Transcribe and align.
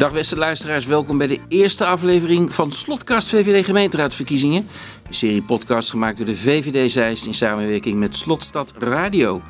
Dag 0.00 0.12
beste 0.12 0.36
luisteraars, 0.36 0.86
welkom 0.86 1.18
bij 1.18 1.26
de 1.26 1.38
eerste 1.48 1.86
aflevering 1.86 2.54
van 2.54 2.72
Slotkast 2.72 3.28
VVD 3.28 3.64
gemeenteraadsverkiezingen. 3.64 4.68
Een 5.06 5.14
serie 5.14 5.42
podcast 5.42 5.90
gemaakt 5.90 6.16
door 6.16 6.26
de 6.26 6.36
VVD 6.36 6.92
Zeist 6.92 7.26
in 7.26 7.34
samenwerking 7.34 7.98
met 7.98 8.16
Slotstad 8.16 8.72
Radio. 8.78 9.42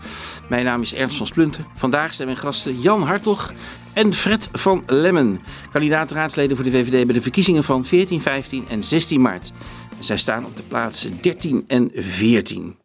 Mijn 0.49 0.65
naam 0.65 0.81
is 0.81 0.95
Ernst 0.95 1.17
van 1.17 1.27
Splunten. 1.27 1.67
Vandaag 1.75 2.15
zijn 2.15 2.29
mijn 2.29 2.41
gasten 2.41 2.81
Jan 2.81 3.03
Hartog 3.03 3.53
en 3.93 4.13
Fred 4.15 4.49
van 4.53 4.83
Lemmen. 4.87 5.41
Kandidaat 5.71 6.11
raadsleden 6.11 6.57
voor 6.57 6.65
de 6.65 6.71
VVD 6.71 7.07
bij 7.07 7.15
de 7.15 7.23
verkiezingen 7.23 7.65
van 7.65 7.85
14, 7.85 8.21
15 8.21 8.69
en 8.69 8.85
16 8.85 9.21
maart. 9.21 9.53
zij 9.99 10.19
staan 10.19 10.45
op 10.45 10.57
de 10.57 10.63
plaatsen 10.63 11.19
13 11.21 11.65
en 11.67 11.91
14. 11.95 12.77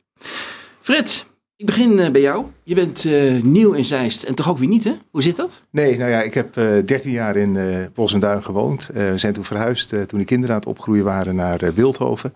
Fred, 0.79 1.25
ik 1.57 1.65
begin 1.65 1.99
eh, 1.99 2.11
bij 2.11 2.21
jou. 2.21 2.45
Je 2.63 2.75
bent 2.75 3.03
uh, 3.03 3.41
nieuw 3.41 3.73
in 3.73 3.85
Zeist 3.85 4.23
en 4.23 4.35
toch 4.35 4.49
ook 4.49 4.57
weer 4.57 4.67
niet, 4.67 4.83
hè? 4.83 4.91
Hoe 5.11 5.21
zit 5.21 5.35
dat? 5.35 5.63
Nee, 5.71 5.97
nou 5.97 6.11
ja, 6.11 6.21
ik 6.21 6.33
heb 6.33 6.57
uh, 6.57 6.77
eh, 6.77 6.85
13 6.85 7.11
jaar 7.11 7.35
in 7.35 7.55
uh, 7.55 7.85
Bos 7.93 8.13
en 8.13 8.19
Duin 8.19 8.43
gewoond. 8.43 8.89
we 8.93 9.17
zijn 9.17 9.33
toen 9.33 9.43
verhuisd 9.43 9.89
toen 10.07 10.19
de 10.19 10.25
kinderen 10.25 10.55
aan 10.55 10.61
het 10.61 10.69
opgroeien 10.69 11.03
waren 11.03 11.35
naar 11.35 11.73
Wildhoven. 11.73 12.33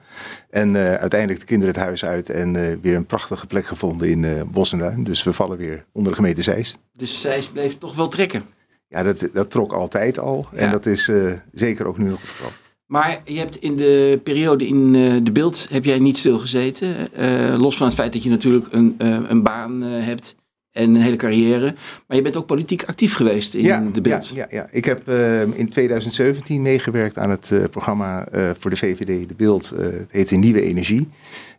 En 0.49 0.76
uiteindelijk 0.76 1.40
de 1.40 1.45
kinderen 1.45 1.76
het 1.76 1.84
huis 1.84 2.05
uit 2.05 2.29
en 2.29 2.81
weer 2.81 2.95
een 2.95 3.05
prachtige 3.05 3.48
plek 3.48 3.66
gevonden 3.66 4.09
in 4.09 4.49
Bos 4.52 4.71
en 4.71 4.77
Duin. 4.77 5.03
Dus 5.03 5.23
we 5.23 5.34
vallen 5.34 5.57
weer 5.57 5.85
onder 5.91 6.12
de 6.12 6.17
gemeente 6.17 6.43
Zeist. 6.43 6.77
Dus 6.93 7.21
Zeist 7.21 7.54
bleef 7.54 7.77
toch 7.77 7.95
wel 7.95 8.07
trekken? 8.07 8.43
Ja, 8.88 9.04
dat, 9.04 9.29
dat 9.34 9.51
trok 9.51 9.73
altijd 9.73 10.20
al. 10.20 10.48
Ja. 10.51 10.57
En 10.57 10.71
dat 10.71 10.85
is 10.85 11.12
zeker 11.54 11.88
ook 11.88 11.98
nu 11.98 12.09
nog 12.09 12.21
het 12.21 12.29
geval. 12.29 12.51
Maar 12.89 13.21
je 13.25 13.38
hebt 13.38 13.57
in 13.57 13.75
de 13.75 14.20
periode 14.23 14.67
in 14.67 14.93
uh, 14.93 15.16
de 15.23 15.31
beeld 15.31 15.67
heb 15.70 15.85
jij 15.85 15.99
niet 15.99 16.17
stilgezeten. 16.17 17.09
Uh, 17.20 17.55
los 17.59 17.77
van 17.77 17.85
het 17.85 17.95
feit 17.95 18.13
dat 18.13 18.23
je 18.23 18.29
natuurlijk 18.29 18.67
een, 18.71 18.95
uh, 19.02 19.20
een 19.27 19.43
baan 19.43 19.81
hebt 19.81 20.35
en 20.71 20.95
een 20.95 21.02
hele 21.02 21.15
carrière. 21.15 21.75
Maar 22.07 22.17
je 22.17 22.23
bent 22.23 22.38
ook 22.38 22.45
politiek 22.45 22.84
actief 22.84 23.13
geweest 23.13 23.53
in 23.53 23.63
ja, 23.63 23.89
de 23.93 24.02
beeld. 24.02 24.27
Ja, 24.27 24.35
ja, 24.35 24.48
ja. 24.49 24.67
ik 24.71 24.85
heb 24.85 25.09
in 25.54 25.70
2017 25.70 26.62
meegewerkt 26.62 27.17
aan 27.17 27.29
het 27.29 27.54
programma 27.71 28.27
voor 28.60 28.70
de 28.70 28.77
VVD 28.77 29.27
De 29.27 29.35
Beeld. 29.37 29.70
het 29.70 30.07
heette 30.10 30.35
Nieuwe 30.35 30.62
Energie. 30.62 31.10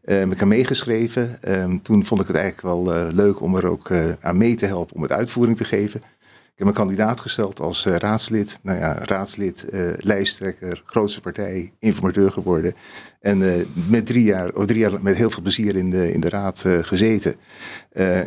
ik 0.03 0.39
heb 0.39 0.45
meegeschreven. 0.45 1.42
Ehm, 1.42 1.78
toen 1.83 2.05
vond 2.05 2.20
ik 2.20 2.27
het 2.27 2.36
eigenlijk 2.36 2.67
wel 2.67 3.12
leuk 3.14 3.41
om 3.41 3.56
er 3.56 3.67
ook 3.67 3.91
aan 4.20 4.39
mee 4.39 4.55
te 4.55 4.67
helpen 4.67 4.97
om 4.97 5.03
het 5.03 5.12
uitvoering 5.12 5.56
te 5.56 5.64
geven 5.64 6.01
heb 6.61 6.69
een 6.69 6.75
kandidaat 6.75 7.20
gesteld 7.20 7.61
als 7.61 7.86
uh, 7.86 7.97
raadslid. 7.97 8.58
Nou 8.62 8.78
ja, 8.78 8.98
raadslid, 9.05 9.66
uh, 9.70 9.92
lijsttrekker, 9.97 10.83
grootste 10.84 11.20
partij, 11.20 11.72
informateur 11.78 12.33
geworden. 12.33 12.75
En 13.20 13.41
uh, 13.41 13.52
met, 13.89 14.06
drie 14.06 14.25
jaar, 14.25 14.50
of 14.50 14.67
drie 14.67 14.78
jaar 14.78 15.02
met 15.02 15.17
heel 15.17 15.30
veel 15.30 15.42
plezier 15.42 15.77
in 15.77 15.91
de, 15.91 16.12
in 16.12 16.20
de 16.20 16.28
raad 16.28 16.64
gezeten. 16.83 17.36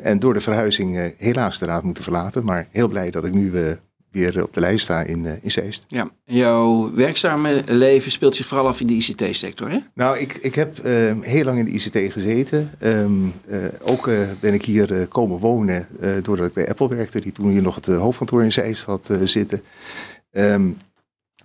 en 0.04 0.20
door 0.20 0.34
de 0.34 0.42
verhuizing 0.42 1.14
helaas 1.18 1.60
de 1.60 1.66
raad 1.66 1.84
moeten 1.84 2.04
verlaten. 2.04 2.46
Maar 2.46 2.68
heel 2.72 2.88
blij 2.88 3.12
dat 3.12 3.26
ik 3.26 3.34
nu 3.34 3.52
weer 4.14 4.44
op 4.44 4.54
de 4.54 4.60
lijst 4.60 4.84
sta 4.84 5.02
in, 5.02 5.24
uh, 5.24 5.32
in 5.42 5.52
Zeist. 5.52 5.86
Ja, 5.88 6.10
jouw 6.26 6.94
werkzame 6.94 7.64
leven 7.66 8.12
speelt 8.12 8.36
zich 8.36 8.48
vooral 8.48 8.68
af 8.68 8.80
in 8.80 8.88
de 8.88 8.94
ICT-sector, 8.94 9.70
hè? 9.70 9.80
Nou, 9.94 10.18
ik, 10.18 10.34
ik 10.34 10.56
heb 10.56 10.86
uh, 10.86 11.22
heel 11.22 11.44
lang 11.44 11.58
in 11.58 11.66
de 11.66 11.72
ICT 11.72 12.14
gezeten. 12.14 12.72
Um, 12.80 13.34
uh, 13.48 13.66
ook 13.82 14.10
ben 14.40 14.54
ik 14.54 14.66
hier 14.66 15.08
komen 15.08 15.40
wonen 15.40 15.88
doordat 16.24 16.48
ik 16.48 16.54
bij 16.54 16.70
Apple 16.70 16.88
werkte, 16.88 17.22
die 17.22 17.32
toen 17.32 17.50
hier 17.50 17.62
nog 17.62 17.76
het 17.76 17.86
hoofdkantoor 17.86 18.44
in 18.44 18.52
Zeist 18.52 18.86
had 18.86 19.10
zitten. 19.24 19.62
Um, 20.32 20.78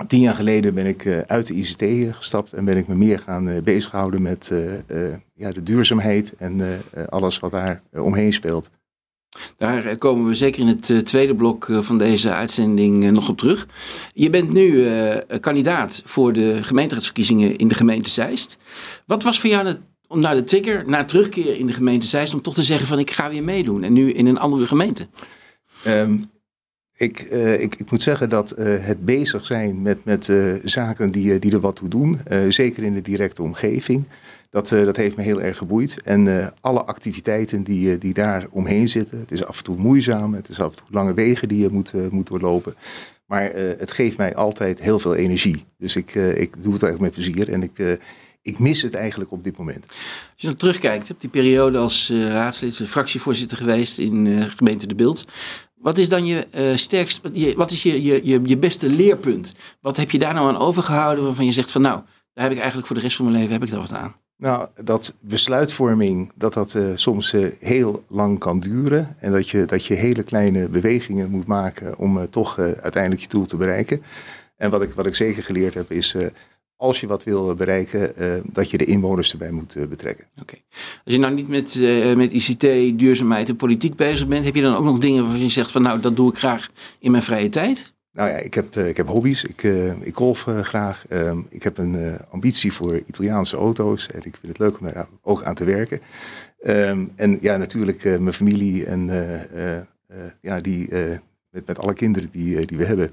tien 0.06 0.20
jaar 0.20 0.34
geleden 0.34 0.74
ben 0.74 0.86
ik 0.86 1.24
uit 1.26 1.46
de 1.46 1.54
ICT 1.54 2.14
gestapt 2.16 2.52
en 2.52 2.64
ben 2.64 2.76
ik 2.76 2.86
me 2.86 2.94
meer 2.94 3.18
gaan 3.18 3.62
bezighouden 3.64 4.22
met 4.22 4.52
ja, 5.34 5.52
de 5.52 5.62
duurzaamheid 5.62 6.34
en 6.38 6.82
alles 7.08 7.38
wat 7.38 7.50
daar 7.50 7.82
omheen 7.92 8.32
speelt. 8.32 8.70
Daar 9.56 9.96
komen 9.96 10.26
we 10.26 10.34
zeker 10.34 10.60
in 10.60 10.66
het 10.66 10.90
eh, 10.90 10.98
tweede 10.98 11.34
blok 11.34 11.68
eh, 11.68 11.80
van 11.80 11.98
deze 11.98 12.32
uitzending 12.32 13.04
eh, 13.04 13.10
nog 13.10 13.28
op 13.28 13.38
terug. 13.38 13.68
Je 14.12 14.30
bent 14.30 14.52
nu 14.52 14.86
kandidaat 15.40 16.02
voor 16.04 16.32
de 16.32 16.58
gemeenteraadsverkiezingen 16.62 17.56
in 17.56 17.68
de 17.68 17.74
gemeente 17.74 18.10
Zeist. 18.10 18.56
Wat 19.06 19.22
was 19.22 19.40
voor 19.40 19.50
jou 19.50 19.76
om 20.06 20.20
naar 20.20 20.34
de 20.34 20.44
trigger, 20.44 20.84
na 20.86 21.04
terugkeer 21.04 21.58
in 21.58 21.66
de 21.66 21.72
gemeente 21.72 22.06
Zeist, 22.06 22.34
om 22.34 22.42
toch 22.42 22.54
te 22.54 22.62
zeggen 22.62 22.86
van 22.86 22.98
ik 22.98 23.10
ga 23.10 23.30
weer 23.30 23.44
meedoen 23.44 23.82
en 23.82 23.92
nu 23.92 24.12
in 24.12 24.26
een 24.26 24.38
andere 24.38 24.66
gemeente? 24.66 25.08
Um, 25.86 26.30
ik, 26.96 27.20
ik, 27.60 27.74
ik, 27.74 27.90
moet 27.90 28.02
zeggen 28.02 28.28
dat 28.28 28.54
het 28.58 29.04
bezig 29.04 29.46
zijn 29.46 29.82
met, 29.82 30.04
met 30.04 30.32
zaken 30.64 31.10
die, 31.10 31.38
die 31.38 31.52
er 31.52 31.60
wat 31.60 31.76
toe 31.76 31.88
doen, 31.88 32.20
zeker 32.48 32.82
in 32.82 32.94
de 32.94 33.00
directe 33.00 33.42
omgeving, 33.42 34.04
dat, 34.50 34.70
uh, 34.70 34.84
dat 34.84 34.96
heeft 34.96 35.16
me 35.16 35.22
heel 35.22 35.40
erg 35.40 35.56
geboeid. 35.56 36.02
En 36.02 36.26
uh, 36.26 36.46
alle 36.60 36.84
activiteiten 36.84 37.62
die, 37.62 37.92
uh, 37.92 38.00
die 38.00 38.14
daar 38.14 38.46
omheen 38.50 38.88
zitten. 38.88 39.18
Het 39.18 39.30
is 39.30 39.44
af 39.44 39.58
en 39.58 39.64
toe 39.64 39.76
moeizaam. 39.76 40.34
Het 40.34 40.48
is 40.48 40.60
af 40.60 40.70
en 40.70 40.76
toe 40.76 40.86
lange 40.90 41.14
wegen 41.14 41.48
die 41.48 41.60
je 41.60 41.68
moet, 41.68 42.10
moet 42.10 42.26
doorlopen. 42.26 42.74
Maar 43.26 43.52
het 43.54 43.92
geeft 43.92 44.16
mij 44.16 44.34
altijd 44.34 44.80
heel 44.80 44.98
veel 44.98 45.14
energie. 45.14 45.64
Dus 45.78 45.96
ik, 45.96 46.14
ik 46.14 46.62
doe 46.62 46.72
het 46.72 46.82
eigenlijk 46.82 47.00
met 47.00 47.10
plezier. 47.10 47.52
En 47.52 47.62
ik, 47.62 47.98
ik 48.42 48.58
mis 48.58 48.82
het 48.82 48.94
eigenlijk 48.94 49.32
op 49.32 49.44
dit 49.44 49.56
moment. 49.56 49.84
Als 49.86 50.34
je 50.36 50.46
dan 50.46 50.56
terugkijkt, 50.56 51.08
heb 51.08 51.20
die 51.20 51.30
periode 51.30 51.78
als 51.78 52.10
raadslid, 52.10 52.74
fractievoorzitter 52.74 53.58
geweest 53.58 53.98
in 53.98 54.44
gemeente 54.56 54.86
De 54.86 54.94
Beeld. 54.94 55.24
Wat 55.74 55.98
is 55.98 56.08
dan 56.08 56.26
je 56.26 56.46
sterkst, 56.76 57.20
wat 57.56 57.70
is 57.70 57.82
je, 57.82 58.02
je, 58.02 58.20
je, 58.24 58.40
je 58.44 58.58
beste 58.58 58.88
leerpunt? 58.88 59.54
Wat 59.80 59.96
heb 59.96 60.10
je 60.10 60.18
daar 60.18 60.34
nou 60.34 60.48
aan 60.48 60.58
overgehouden 60.58 61.24
waarvan 61.24 61.44
je 61.44 61.52
zegt 61.52 61.70
van 61.70 61.82
nou, 61.82 62.00
daar 62.32 62.44
heb 62.44 62.52
ik 62.52 62.58
eigenlijk 62.58 62.86
voor 62.86 62.96
de 62.96 63.02
rest 63.02 63.16
van 63.16 63.24
mijn 63.24 63.38
leven 63.38 63.52
heb 63.52 63.64
ik 63.64 63.70
daar 63.70 63.80
wat 63.80 63.92
aan? 63.92 64.16
Nou, 64.38 64.68
dat 64.84 65.14
besluitvorming, 65.20 66.32
dat 66.34 66.54
dat 66.54 66.74
uh, 66.74 66.90
soms 66.94 67.32
uh, 67.32 67.46
heel 67.60 68.04
lang 68.08 68.38
kan 68.38 68.60
duren. 68.60 69.16
En 69.18 69.32
dat 69.32 69.48
je, 69.48 69.64
dat 69.64 69.84
je 69.84 69.94
hele 69.94 70.22
kleine 70.22 70.68
bewegingen 70.68 71.30
moet 71.30 71.46
maken 71.46 71.98
om 71.98 72.16
uh, 72.16 72.22
toch 72.22 72.58
uiteindelijk 72.58 73.22
je 73.22 73.28
doel 73.28 73.44
te 73.44 73.56
bereiken. 73.56 74.02
En 74.56 74.70
wat 74.70 74.82
ik, 74.82 74.90
wat 74.90 75.06
ik 75.06 75.14
zeker 75.14 75.42
geleerd 75.42 75.74
heb 75.74 75.90
is, 75.90 76.16
als 76.76 77.00
je 77.00 77.06
wat 77.06 77.24
wil 77.24 77.54
bereiken, 77.54 78.12
dat 78.52 78.70
je 78.70 78.78
de 78.78 78.84
inwoners 78.84 79.32
erbij 79.32 79.50
moet 79.50 79.76
betrekken. 79.88 80.26
Oké. 80.40 80.54
Als 81.04 81.14
je 81.14 81.18
nou 81.18 81.34
niet 81.34 81.48
met, 81.48 81.74
met 82.16 82.32
ICT, 82.32 82.60
duurzaamheid 82.98 83.48
en 83.48 83.56
politiek 83.56 83.96
bezig 83.96 84.28
bent, 84.28 84.44
heb 84.44 84.54
je 84.54 84.62
dan 84.62 84.76
ook 84.76 84.84
nog 84.84 84.98
dingen 84.98 85.22
waarvan 85.22 85.42
je 85.42 85.48
zegt 85.48 85.70
van 85.70 85.82
nou, 85.82 86.00
dat 86.00 86.16
doe 86.16 86.30
ik 86.30 86.38
graag 86.38 86.68
in 86.98 87.10
mijn 87.10 87.22
vrije 87.22 87.48
tijd? 87.48 87.92
Nou 88.18 88.30
ja, 88.30 88.36
ik 88.36 88.54
heb, 88.54 88.76
eh, 88.76 88.88
ik 88.88 88.96
heb 88.96 89.06
hobby's. 89.06 89.44
Ik, 89.44 89.62
uh, 89.62 90.00
ik 90.00 90.14
golf 90.14 90.46
uh, 90.46 90.60
graag. 90.60 91.04
Uh, 91.08 91.38
ik 91.48 91.62
heb 91.62 91.78
een 91.78 92.18
ambitie 92.30 92.72
voor 92.72 93.02
Italiaanse 93.06 93.56
auto's. 93.56 94.06
En 94.06 94.18
ik 94.18 94.36
vind 94.36 94.46
het 94.46 94.58
leuk 94.58 94.80
om 94.80 94.86
daar 94.86 95.06
ook 95.22 95.42
aan 95.42 95.54
te 95.54 95.64
werken. 95.64 96.00
Um, 96.62 97.12
en 97.16 97.38
ja, 97.40 97.56
natuurlijk 97.56 98.04
mijn 98.04 98.32
familie 98.32 98.86
en 98.86 99.06
ja, 100.40 100.60
die, 100.60 100.88
met, 101.50 101.66
met 101.66 101.78
alle 101.78 101.92
kinderen 101.92 102.30
die, 102.32 102.66
die 102.66 102.78
we 102.78 102.84
hebben, 102.84 103.10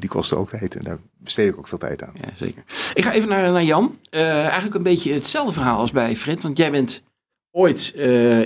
die 0.00 0.08
kosten 0.08 0.36
ook 0.36 0.48
tijd. 0.48 0.74
En 0.74 0.84
daar 0.84 0.98
besteed 1.18 1.48
ik 1.48 1.58
ook 1.58 1.68
veel 1.68 1.78
tijd 1.78 2.02
aan. 2.02 2.14
Ja, 2.20 2.28
zeker. 2.34 2.64
Ik 2.94 3.04
ga 3.04 3.12
even 3.12 3.28
naar, 3.28 3.52
naar 3.52 3.64
Jan. 3.64 3.98
eigenlijk 4.10 4.74
een 4.74 4.82
beetje 4.82 5.12
hetzelfde 5.12 5.52
verhaal 5.52 5.78
als 5.78 5.90
bij 5.90 6.16
Fred. 6.16 6.42
Want 6.42 6.56
jij 6.56 6.70
bent 6.70 7.02
ooit 7.50 7.92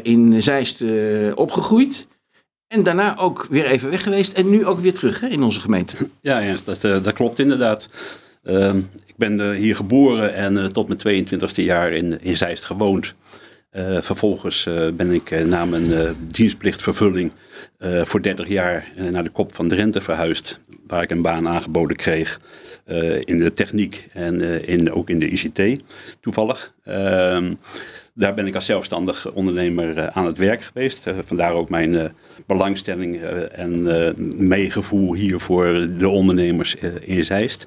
in 0.03 0.43
Zeist 0.43 0.85
opgegroeid. 1.35 2.09
En 2.69 2.83
daarna 2.83 3.17
ook 3.17 3.47
weer 3.51 3.67
even 3.67 3.91
weg 3.91 4.03
geweest 4.03 4.33
en 4.33 4.51
nu 4.51 4.67
ook 4.67 4.81
weer 4.81 4.95
terug 4.95 5.21
hè, 5.21 5.29
in 5.29 5.43
onze 5.43 5.61
gemeente. 5.61 5.97
Ja, 6.21 6.57
dat, 6.65 6.85
uh, 6.85 7.03
dat 7.03 7.13
klopt 7.13 7.39
inderdaad. 7.39 7.89
Uh, 8.45 8.75
ik 9.07 9.15
ben 9.17 9.41
uh, 9.41 9.51
hier 9.51 9.77
geboren 9.77 10.35
en 10.35 10.57
uh, 10.57 10.65
tot 10.65 11.05
mijn 11.05 11.27
22e 11.27 11.55
jaar 11.55 11.93
in, 11.93 12.23
in 12.23 12.37
Zeist 12.37 12.65
gewoond. 12.65 13.13
vervolgens 14.01 14.65
ben 14.95 15.11
ik 15.11 15.45
na 15.47 15.65
mijn 15.65 16.17
dienstplichtvervulling 16.29 17.33
voor 18.03 18.23
30 18.23 18.49
jaar 18.49 18.93
naar 19.11 19.25
de 19.25 19.31
kop 19.31 19.55
van 19.55 19.69
Drenthe 19.69 20.01
verhuisd. 20.01 20.61
Waar 20.87 21.03
ik 21.03 21.11
een 21.11 21.23
baan 21.23 21.49
aangeboden 21.49 21.97
kreeg 21.97 22.39
in 23.25 23.39
de 23.39 23.51
techniek 23.51 24.07
en 24.13 24.41
in, 24.67 24.93
ook 24.93 25.11
in 25.11 25.19
de 25.19 25.29
ICT 25.29 25.83
toevallig. 26.21 26.75
Ehm, 26.85 27.55
daar 28.19 28.35
ben 28.35 28.47
ik 28.47 28.55
als 28.55 28.65
zelfstandig 28.65 29.33
ondernemer 29.33 29.97
eh, 29.97 30.07
aan 30.07 30.27
het 30.27 30.39
werk 30.39 30.63
geweest. 30.63 31.07
Eh, 31.07 31.15
vandaar 31.21 31.53
ook 31.53 31.69
mijn 31.69 31.95
eh, 31.95 32.05
belangstelling 32.47 33.21
en 33.53 33.83
meegevoel 34.49 35.15
hier 35.15 35.41
voor 35.41 35.87
de 35.97 36.09
ondernemers 36.09 36.75
in 37.01 37.25
Zeist. 37.25 37.67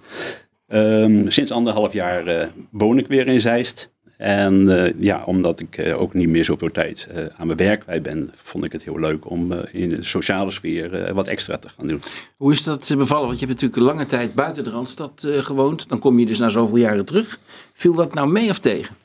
Ehm, 0.67 1.29
sinds 1.29 1.51
anderhalf 1.51 1.93
jaar 1.93 2.49
woon 2.71 2.97
ik 2.97 3.07
weer 3.07 3.27
in 3.27 3.41
Zeist. 3.41 3.90
En 4.21 4.93
ja, 4.99 5.23
omdat 5.25 5.59
ik 5.59 5.93
ook 5.95 6.13
niet 6.13 6.29
meer 6.29 6.45
zoveel 6.45 6.71
tijd 6.71 7.07
aan 7.35 7.47
mijn 7.47 7.57
werk 7.57 7.79
kwijt 7.79 8.03
ben, 8.03 8.31
vond 8.35 8.65
ik 8.65 8.71
het 8.71 8.83
heel 8.83 8.99
leuk 8.99 9.29
om 9.29 9.53
in 9.71 9.89
de 9.89 10.03
sociale 10.03 10.51
sfeer 10.51 11.13
wat 11.13 11.27
extra 11.27 11.57
te 11.57 11.69
gaan 11.77 11.87
doen. 11.87 12.01
Hoe 12.37 12.51
is 12.51 12.63
dat 12.63 12.93
bevallen? 12.97 13.27
Want 13.27 13.39
je 13.39 13.45
hebt 13.45 13.61
natuurlijk 13.61 13.91
lange 13.91 14.05
tijd 14.05 14.33
buiten 14.33 14.63
de 14.63 14.69
Randstad 14.69 15.27
gewoond. 15.27 15.89
Dan 15.89 15.99
kom 15.99 16.19
je 16.19 16.25
dus 16.25 16.39
na 16.39 16.49
zoveel 16.49 16.77
jaren 16.77 17.05
terug. 17.05 17.39
Viel 17.73 17.93
dat 17.93 18.13
nou 18.13 18.31
mee 18.31 18.49
of 18.49 18.59
tegen? 18.59 18.95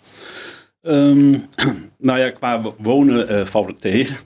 Um, 0.89 1.45
nou 1.99 2.19
ja, 2.19 2.31
qua 2.31 2.63
wonen 2.79 3.33
uh, 3.33 3.45
valt 3.45 3.67
het 3.67 3.81
tegen. 3.81 4.17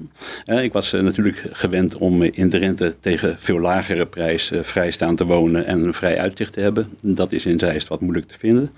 Uh, 0.46 0.62
ik 0.62 0.72
was 0.72 0.92
uh, 0.92 1.00
natuurlijk 1.00 1.48
gewend 1.52 1.96
om 1.96 2.22
in 2.22 2.50
Drenthe 2.50 2.96
tegen 3.00 3.36
veel 3.38 3.58
lagere 3.60 4.06
prijs 4.06 4.52
vrijstaan 4.62 5.16
te 5.16 5.26
wonen 5.26 5.66
en 5.66 5.84
een 5.84 5.94
vrij 5.94 6.18
uitzicht 6.18 6.52
te 6.52 6.60
hebben. 6.60 6.86
Dat 7.02 7.32
is 7.32 7.46
in 7.46 7.58
Zeist 7.58 7.88
wat 7.88 8.00
moeilijk 8.00 8.26
te 8.26 8.38
vinden. 8.38 8.70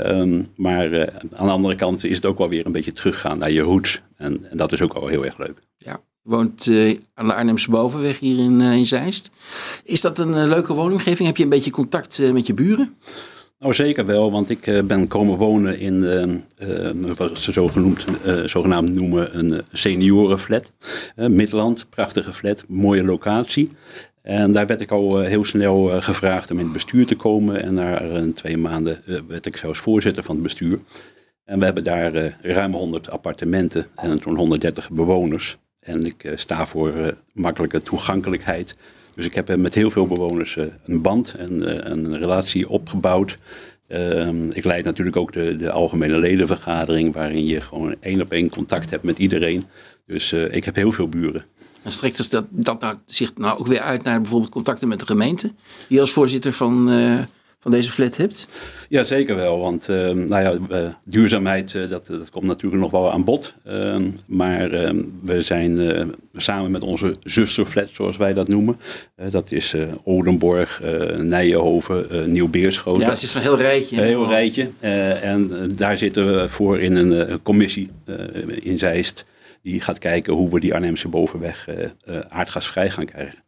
Um, 0.00 0.46
maar 0.56 1.10
aan 1.12 1.46
de 1.46 1.52
andere 1.52 1.74
kant 1.74 2.04
is 2.04 2.16
het 2.16 2.26
ook 2.26 2.38
wel 2.38 2.48
weer 2.48 2.66
een 2.66 2.72
beetje 2.72 2.92
teruggaan 2.92 3.38
naar 3.38 3.50
je 3.50 3.60
roots. 3.60 4.00
En, 4.16 4.50
en 4.50 4.56
dat 4.56 4.72
is 4.72 4.82
ook 4.82 4.92
al 4.92 5.06
heel 5.06 5.24
erg 5.24 5.38
leuk. 5.38 5.58
Ja, 5.76 6.00
woont 6.22 6.70
aan 7.14 7.26
de 7.26 7.34
Arnhemse 7.34 7.70
Bovenweg 7.70 8.18
hier 8.18 8.38
in, 8.38 8.60
in 8.60 8.86
Zeist. 8.86 9.30
Is 9.84 10.00
dat 10.00 10.18
een 10.18 10.48
leuke 10.48 10.72
woonomgeving? 10.72 11.28
Heb 11.28 11.36
je 11.36 11.42
een 11.42 11.48
beetje 11.48 11.70
contact 11.70 12.32
met 12.32 12.46
je 12.46 12.54
buren? 12.54 12.96
Nou, 13.64 13.76
zeker 13.76 14.06
wel, 14.06 14.30
want 14.30 14.50
ik 14.50 14.82
ben 14.86 15.08
komen 15.08 15.36
wonen 15.36 15.78
in 15.78 16.44
wat 17.16 17.38
ze 17.38 17.52
zo 17.52 17.68
genoemd, 17.68 18.04
zogenaamd 18.44 18.94
noemen 18.94 19.38
een 19.38 19.62
seniorenflat. 19.72 20.70
Midland, 21.16 21.86
prachtige 21.90 22.32
flat, 22.32 22.64
mooie 22.68 23.04
locatie. 23.04 23.72
En 24.22 24.52
daar 24.52 24.66
werd 24.66 24.80
ik 24.80 24.90
al 24.90 25.18
heel 25.18 25.44
snel 25.44 26.00
gevraagd 26.00 26.50
om 26.50 26.58
in 26.58 26.64
het 26.64 26.72
bestuur 26.72 27.06
te 27.06 27.16
komen. 27.16 27.62
En 27.62 27.74
na 27.74 28.02
twee 28.34 28.56
maanden 28.56 29.02
werd 29.28 29.46
ik 29.46 29.56
zelfs 29.56 29.78
voorzitter 29.78 30.22
van 30.22 30.34
het 30.34 30.44
bestuur. 30.44 30.78
En 31.44 31.58
we 31.58 31.64
hebben 31.64 31.84
daar 31.84 32.14
uh, 32.14 32.32
ruim 32.40 32.72
100 32.72 33.10
appartementen 33.10 33.86
en 33.96 34.18
zo'n 34.22 34.36
130 34.36 34.90
bewoners. 34.90 35.56
En 35.80 36.04
ik 36.04 36.24
uh, 36.24 36.32
sta 36.36 36.66
voor 36.66 36.96
uh, 36.96 37.08
makkelijke 37.32 37.82
toegankelijkheid. 37.82 38.74
Dus 39.14 39.24
ik 39.24 39.34
heb 39.34 39.56
met 39.56 39.74
heel 39.74 39.90
veel 39.90 40.06
bewoners 40.06 40.56
een 40.84 41.02
band 41.02 41.34
en 41.34 41.90
een 41.90 42.18
relatie 42.18 42.68
opgebouwd. 42.68 43.36
Ehm, 43.88 44.50
ik 44.50 44.64
leid 44.64 44.84
natuurlijk 44.84 45.16
ook 45.16 45.32
de, 45.32 45.56
de 45.56 45.70
algemene 45.70 46.18
ledenvergadering, 46.18 47.14
waarin 47.14 47.46
je 47.46 47.60
gewoon 47.60 47.94
één 48.00 48.20
op 48.20 48.32
één 48.32 48.50
contact 48.50 48.90
hebt 48.90 49.02
met 49.02 49.18
iedereen. 49.18 49.64
Dus 50.06 50.32
ik 50.32 50.64
heb 50.64 50.74
heel 50.74 50.92
veel 50.92 51.08
buren. 51.08 51.44
En 51.82 51.92
strekt 51.92 52.30
dat, 52.30 52.46
dat 52.50 52.80
nou, 52.80 52.96
zich 53.06 53.32
nou 53.36 53.58
ook 53.58 53.66
weer 53.66 53.80
uit 53.80 54.02
naar 54.02 54.20
bijvoorbeeld 54.20 54.52
contacten 54.52 54.88
met 54.88 55.00
de 55.00 55.06
gemeente? 55.06 55.52
Die 55.88 56.00
als 56.00 56.12
voorzitter 56.12 56.52
van 56.52 56.88
van 57.64 57.72
deze 57.72 57.90
flat 57.90 58.16
hebt? 58.16 58.46
Ja, 58.88 59.04
zeker 59.04 59.36
wel. 59.36 59.58
Want 59.58 59.88
uh, 59.88 60.10
nou 60.10 60.42
ja, 60.68 60.98
duurzaamheid, 61.04 61.74
uh, 61.74 61.90
dat, 61.90 62.06
dat 62.06 62.30
komt 62.30 62.44
natuurlijk 62.44 62.82
nog 62.82 62.90
wel 62.90 63.12
aan 63.12 63.24
bod. 63.24 63.52
Ehm, 63.64 64.10
maar 64.26 64.70
ehm, 64.70 65.02
we 65.22 65.42
zijn 65.42 66.12
samen 66.32 66.70
met 66.70 66.82
onze 66.82 67.16
zusterflat, 67.22 67.88
zoals 67.92 68.16
wij 68.16 68.32
dat 68.32 68.48
noemen. 68.48 68.76
dat 69.30 69.52
is 69.52 69.74
Odenborg, 70.02 70.80
Nijenhoven, 71.18 72.32
Nieuw-Beerschoten. 72.32 73.02
Ja, 73.02 73.10
het 73.10 73.22
is 73.22 73.34
een 73.34 73.42
heel 73.42 73.58
rijtje. 73.58 73.96
Een 73.96 74.02
heel 74.02 74.28
rijtje. 74.28 74.70
en 75.20 75.72
daar 75.76 75.98
zitten 75.98 76.34
we 76.34 76.48
voor 76.48 76.80
in 76.80 76.94
een 76.94 77.42
commissie 77.42 77.88
in 78.60 78.78
Zeist. 78.78 79.24
Die 79.62 79.80
gaat 79.80 79.98
kijken 79.98 80.32
hoe 80.32 80.50
we 80.50 80.60
die 80.60 80.74
Arnhemse 80.74 81.08
bovenweg 81.08 81.68
aardgasvrij 82.28 82.90
gaan 82.90 83.04
krijgen. 83.04 83.38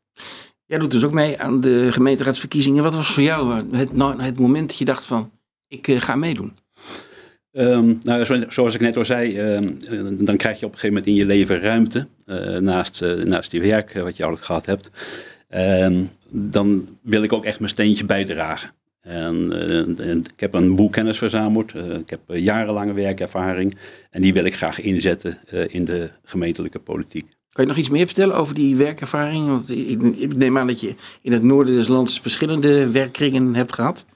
Jij 0.67 0.79
doet 0.79 0.91
dus 0.91 1.05
ook 1.05 1.13
mee 1.13 1.41
aan 1.41 1.61
de 1.61 1.93
gemeenteraadsverkiezingen. 1.93 2.83
Wat 2.83 2.95
was 2.95 3.13
voor 3.13 3.23
jou 3.23 3.53
eh, 3.53 3.79
het, 3.79 3.91
het 4.19 4.39
moment 4.39 4.69
dat 4.69 4.79
je 4.79 4.85
dacht 4.85 5.05
van, 5.05 5.31
ik 5.69 5.89
uh, 5.89 6.01
ga 6.01 6.17
meedoen? 6.17 6.53
Um, 7.53 8.01
nou, 8.03 8.47
zoals 8.49 8.75
ik 8.75 8.81
net 8.81 8.97
al 8.97 9.05
zei, 9.05 9.41
um, 9.41 10.25
dan 10.25 10.37
krijg 10.37 10.61
je 10.61 10.67
op 10.67 10.73
een 10.73 10.79
gegeven 10.79 10.97
moment 10.97 11.07
in 11.07 11.15
je 11.15 11.27
leven 11.27 11.61
ruimte 11.61 12.07
naast, 12.61 13.01
naast 13.25 13.51
die 13.51 13.61
werk 13.61 13.93
wat 13.93 14.17
je 14.17 14.25
altijd 14.25 14.45
gehad 14.45 14.67
hebt. 14.67 14.89
Um, 15.85 16.11
dan 16.31 16.99
wil 17.03 17.23
ik 17.23 17.33
ook 17.33 17.45
echt 17.45 17.59
mijn 17.59 17.71
steentje 17.71 18.05
bijdragen. 18.05 18.71
En, 19.01 19.53
en 20.01 20.19
ik 20.19 20.41
heb 20.41 20.55
een 20.55 20.77
boel 20.77 20.89
kennis 20.89 21.19
verzameld. 21.19 21.75
ik 21.75 22.11
heb 22.11 22.21
jarenlange 22.27 22.93
werkervaring. 22.93 23.77
En 24.11 24.23
die 24.23 24.33
wil 24.33 24.45
ik 24.45 24.57
graag 24.57 24.81
inzetten 24.81 25.39
in 25.69 25.85
de 25.85 26.11
gemeentelijke 26.25 26.79
politiek. 26.79 27.36
Kan 27.57 27.65
je 27.65 27.71
nog 27.71 27.81
iets 27.81 27.91
meer 27.91 28.07
vertellen 28.07 28.37
over 28.37 28.55
die 28.55 28.77
werkervaring? 28.77 29.47
Want 29.47 29.71
ik, 29.71 30.37
neem 30.37 30.59
aan 30.59 30.67
dat 30.67 30.81
je 30.81 30.95
in 31.23 31.33
het 31.33 31.43
noorden 31.43 31.75
des 31.75 31.89
lands 31.89 32.21
verschillende 32.21 32.91
werkkringen 32.91 33.55
hebt 33.55 33.73
gehad. 33.73 34.07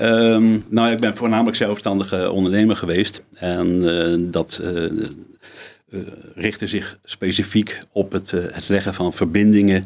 Um, 0.00 0.64
nou, 0.68 0.92
ik 0.92 1.00
ben 1.00 1.16
voornamelijk 1.16 1.56
zelfstandige 1.56 2.30
ondernemer 2.30 2.76
geweest. 2.76 3.24
En 3.34 3.68
uh, 3.82 4.16
dat 4.30 4.60
uh, 4.64 4.82
uh, 5.88 6.00
richtte 6.34 6.66
zich 6.66 6.98
specifiek 7.04 7.80
op 7.92 8.12
het, 8.12 8.30
het 8.30 8.68
leggen 8.68 8.94
van 8.94 9.12
verbindingen, 9.12 9.84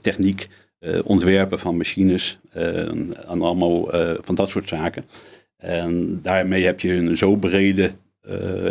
techniek, 0.00 0.48
ontwerpen 1.04 1.58
van 1.58 1.76
machines 1.76 2.38
en 2.52 3.26
allemaal 3.26 3.88
van 4.20 4.34
dat 4.34 4.50
soort 4.50 4.68
zaken. 4.68 5.04
En 5.56 6.20
daarmee 6.22 6.64
heb 6.64 6.80
je 6.80 6.94
een 6.94 7.18
zo 7.18 7.36
brede 7.36 7.90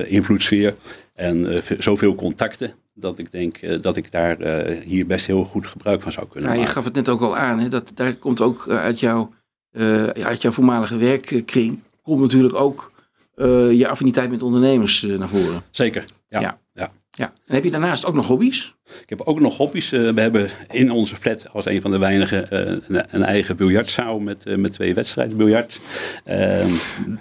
invloedssfeer 0.06 0.76
en 1.16 1.62
zoveel 1.80 2.16
contacten 2.16 2.74
dat 3.00 3.20
ik 3.20 3.32
denk 3.32 3.62
uh, 3.62 3.82
dat 3.82 3.98
ik 3.98 4.12
daar 4.12 4.42
uh, 4.42 4.82
hier 4.84 5.06
best 5.06 5.26
heel 5.26 5.44
goed 5.44 5.68
gebruik 5.68 6.02
van 6.02 6.12
zou 6.12 6.28
kunnen 6.28 6.50
maken. 6.50 6.66
Je 6.66 6.72
gaf 6.72 6.84
het 6.84 6.94
net 6.94 7.10
ook 7.10 7.22
al 7.22 7.38
aan, 7.38 7.60
hè, 7.60 7.68
dat 7.68 7.92
daar 7.94 8.14
komt 8.14 8.42
ook 8.42 8.66
uh, 8.66 8.78
uit, 8.78 9.00
jouw, 9.00 9.34
uit 10.24 10.42
jouw 10.42 10.52
voormalige 10.52 10.98
werkkring, 10.98 11.84
komt 12.02 12.20
natuurlijk 12.20 12.56
ook 12.56 12.92
je 13.72 13.88
affiniteit 13.88 14.30
met 14.30 14.44
ondernemers 14.44 15.02
naar 15.02 15.30
voren. 15.30 15.64
Zeker, 15.72 16.06
ja. 16.28 16.40
ja. 16.40 16.60
Ja. 17.20 17.34
En 17.46 17.54
heb 17.54 17.64
je 17.64 17.72
daarnaast 17.72 18.06
ook 18.06 18.14
nog 18.14 18.28
hobby's? 18.28 18.74
Ik 19.02 19.10
heb 19.10 19.22
ook 19.22 19.40
nog 19.40 19.58
hobby's. 19.58 19.92
Uh, 19.92 20.10
we 20.10 20.22
hebben 20.22 20.50
in 20.72 20.92
onze 20.92 21.16
flat 21.16 21.50
als 21.50 21.66
een 21.66 21.82
van 21.82 21.92
de 21.92 21.98
weinigen 21.98 22.48
uh, 22.54 22.60
een, 22.88 23.06
een, 23.10 23.24
eigen 23.24 23.58
biljartzaal 23.58 24.20
met, 24.20 24.44
uh, 24.48 24.56
met 24.56 24.74
twee 24.74 24.94
wedstrijden 24.94 25.38
biljart. 25.38 25.80
Ehm, 26.26 26.72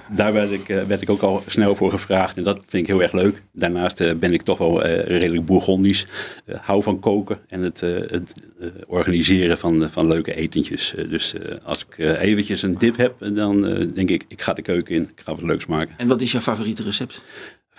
daar 0.09 0.33
werd 0.33 0.50
ik, 0.50 0.67
werd 0.67 1.03
ik 1.03 1.11
ook 1.11 1.23
al 1.23 1.43
snel 1.47 1.75
voor 1.75 1.91
gevraagd 1.91 2.37
en 2.37 2.43
dat 2.43 2.59
vind 2.67 2.83
ik 2.83 2.87
heel 2.87 3.03
erg 3.03 3.12
leuk. 3.12 3.41
Daarnaast 3.53 4.19
ben 4.19 4.33
ik 4.33 4.43
toch 4.43 4.59
wel 4.59 4.87
redelijk 4.87 5.47
bourgondisch. 5.47 6.06
hou 6.61 6.83
van 6.83 7.00
koken 7.00 7.39
en 7.49 7.61
het, 7.61 7.81
het 7.81 8.33
organiseren 8.87 9.59
van, 9.59 9.91
van 9.91 10.06
leuke 10.06 10.35
etentjes. 10.35 10.95
dus 11.11 11.35
als 11.62 11.87
ik 11.89 11.99
eventjes 11.99 12.62
een 12.62 12.79
dip 12.79 12.97
heb, 12.97 13.15
dan 13.35 13.61
denk 13.95 14.11
ik, 14.11 14.25
ik 14.29 14.43
ga 14.43 14.53
de 14.53 14.62
keuken 14.62 14.95
in. 14.95 15.03
Ik 15.03 15.21
ga 15.25 15.35
wat 15.35 15.43
leuks 15.43 15.67
maken. 15.67 15.95
En 15.99 16.09
wat 16.09 16.21
is 16.21 16.33
jouw 16.33 16.41
favoriete 16.41 16.83
recept? 16.83 17.23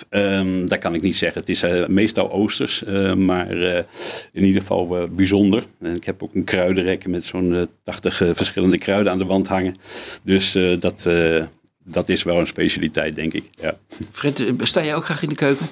Um, 0.10 0.68
dat 0.68 0.80
kan 0.80 0.94
ik 0.94 1.02
niet 1.02 1.16
zeggen. 1.16 1.40
Het 1.40 1.50
is 1.50 1.64
uh, 1.64 1.88
meestal 1.88 2.32
oosters, 2.32 2.84
uh, 2.88 3.14
maar 3.14 3.58
uh, 3.58 3.78
in 4.34 4.44
ieder 4.44 4.62
geval 4.62 5.10
bijzonder. 5.10 5.64
En 5.80 5.96
ik 5.96 6.04
heb 6.04 6.24
ook 6.24 6.36
een 6.36 6.44
kruidenrek 6.44 7.08
met 7.08 7.24
zo'n 7.24 7.68
80 7.84 8.16
verschillende 8.16 8.78
kruiden 8.78 9.12
aan 9.12 9.20
de 9.20 9.26
wand 9.26 9.48
hangen. 9.48 9.76
Dus 10.24 10.58
dat, 10.80 11.08
dat 11.84 12.10
is 12.10 12.24
wel 12.24 12.40
een 12.40 12.48
specialiteit, 12.48 13.16
denk 13.16 13.34
ik. 13.34 13.44
Ja. 13.52 13.78
Fred, 14.12 14.44
sta 14.58 14.84
jij 14.84 14.96
ook 14.96 15.06
graag 15.06 15.24
in 15.24 15.30
de 15.30 15.36
keuken? 15.36 15.66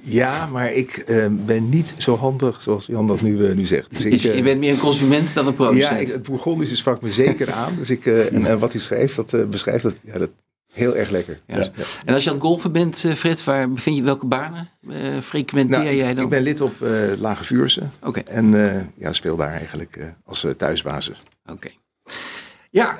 Ja, 0.00 0.46
maar 0.46 0.72
ik 0.72 0.96
ehm, 0.96 1.32
ben 1.46 1.68
niet 1.68 1.94
zo 1.98 2.16
handig 2.16 2.62
zoals 2.62 2.86
Jan 2.86 3.06
dat 3.06 3.20
nu, 3.20 3.54
nu 3.54 3.66
zegt. 3.66 3.90
Dus 3.90 4.04
ik, 4.04 4.34
je 4.36 4.42
bent 4.42 4.58
meer 4.58 4.72
een 4.72 4.78
consument 4.78 5.34
dan 5.34 5.46
een 5.46 5.54
producent? 5.54 5.90
Ja, 5.90 5.96
ik, 5.96 6.08
het 6.08 6.22
Bourgondische 6.22 6.76
sprak 6.76 7.02
me 7.02 7.12
zeker 7.12 7.52
aan. 7.52 7.74
Dus 7.78 7.90
ik, 7.90 8.06
en, 8.06 8.44
en, 8.44 8.58
wat 8.58 8.72
hij 8.72 8.80
schrijft, 8.80 9.16
dat 9.16 9.50
beschrijft, 9.50 9.82
dat, 9.82 9.96
ja, 10.04 10.18
dat 10.18 10.30
Heel 10.76 10.96
erg 10.96 11.10
lekker. 11.10 11.38
Ja. 11.46 11.56
Ja. 11.56 11.68
En 12.04 12.14
als 12.14 12.24
je 12.24 12.30
aan 12.30 12.36
het 12.36 12.44
golfen 12.44 12.72
bent, 12.72 13.04
uh, 13.04 13.14
Fred, 13.14 13.44
waar 13.44 13.70
bevind 13.70 13.96
je 13.96 14.02
welke 14.02 14.26
banen 14.26 14.68
uh, 14.88 15.20
frequenteer 15.20 15.78
nou, 15.78 15.96
jij 15.96 16.14
dan? 16.14 16.24
Ik 16.24 16.30
ben 16.30 16.42
lid 16.42 16.60
op 16.60 16.80
uh, 16.82 16.90
Lage 17.18 17.44
Vuurse. 17.44 17.82
Okay. 18.02 18.22
En 18.22 18.52
ja, 18.96 19.12
speel 19.12 19.36
daar 19.36 19.52
eigenlijk 19.52 20.14
als 20.24 20.46
thuisbasis. 20.56 21.22
Oké. 21.42 21.52
Okay. 21.52 21.78
Ja, 22.70 22.96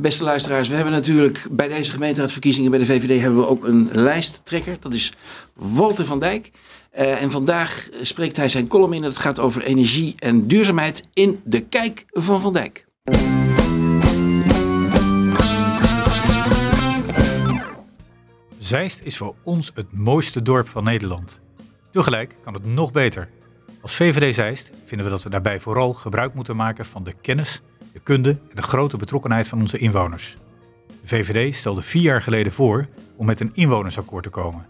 beste 0.00 0.24
luisteraars, 0.24 0.68
we 0.68 0.74
hebben 0.74 0.92
natuurlijk 0.92 1.46
bij 1.50 1.68
deze 1.68 1.90
gemeenteraadsverkiezingen 1.90 2.70
bij 2.70 2.78
de 2.78 2.86
VVD 2.86 3.20
hebben 3.20 3.40
we 3.40 3.46
ook 3.46 3.64
een 3.64 3.88
lijsttrekker. 3.92 4.76
Dat 4.80 4.94
is 4.94 5.12
Walter 5.54 6.04
van 6.04 6.18
Dijk. 6.18 6.50
en 6.90 7.30
vandaag 7.30 7.88
spreekt 8.02 8.36
hij 8.36 8.48
zijn 8.48 8.66
column 8.66 8.92
in. 8.92 9.02
Het 9.02 9.18
gaat 9.18 9.38
over 9.38 9.62
energie 9.62 10.14
en 10.18 10.46
duurzaamheid 10.46 11.04
in 11.12 11.40
de 11.44 11.60
kijk 11.60 12.04
van 12.08 12.40
Van 12.40 12.52
Dijk. 12.52 12.84
Zeist 18.60 19.00
is 19.00 19.16
voor 19.16 19.34
ons 19.42 19.70
het 19.74 19.92
mooiste 19.92 20.42
dorp 20.42 20.68
van 20.68 20.84
Nederland. 20.84 21.40
Tegelijk 21.90 22.36
kan 22.42 22.54
het 22.54 22.64
nog 22.64 22.92
beter. 22.92 23.28
Als 23.82 23.94
VVD 23.94 24.34
Zeist 24.34 24.70
vinden 24.84 25.06
we 25.06 25.12
dat 25.12 25.22
we 25.22 25.30
daarbij 25.30 25.60
vooral 25.60 25.92
gebruik 25.92 26.34
moeten 26.34 26.56
maken 26.56 26.86
van 26.86 27.04
de 27.04 27.12
kennis, 27.12 27.62
de 27.92 27.98
kunde 27.98 28.30
en 28.30 28.54
de 28.54 28.62
grote 28.62 28.96
betrokkenheid 28.96 29.48
van 29.48 29.60
onze 29.60 29.78
inwoners. 29.78 30.36
De 30.86 31.08
VVD 31.08 31.54
stelde 31.54 31.82
vier 31.82 32.02
jaar 32.02 32.22
geleden 32.22 32.52
voor 32.52 32.88
om 33.16 33.26
met 33.26 33.40
een 33.40 33.50
inwonersakkoord 33.54 34.24
te 34.24 34.30
komen. 34.30 34.66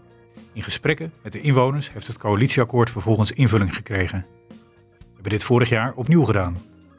In 0.53 0.63
gesprekken 0.63 1.13
met 1.23 1.31
de 1.31 1.41
inwoners 1.41 1.91
heeft 1.93 2.07
het 2.07 2.17
coalitieakkoord 2.17 2.89
vervolgens 2.89 3.31
invulling 3.31 3.75
gekregen. 3.75 4.25
We 4.47 5.13
hebben 5.13 5.31
dit 5.31 5.43
vorig 5.43 5.69
jaar 5.69 5.93
opnieuw 5.95 6.23
gedaan. 6.23 6.57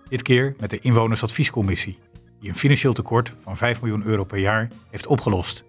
Dit 0.09 0.23
keer 0.23 0.55
met 0.59 0.71
de 0.71 0.79
Inwonersadviescommissie, 0.79 1.99
die 2.41 2.49
een 2.49 2.57
financieel 2.57 2.93
tekort 2.93 3.33
van 3.43 3.57
5 3.57 3.81
miljoen 3.81 4.05
euro 4.05 4.25
per 4.25 4.39
jaar 4.39 4.69
heeft 4.91 5.07
opgelost. 5.07 5.65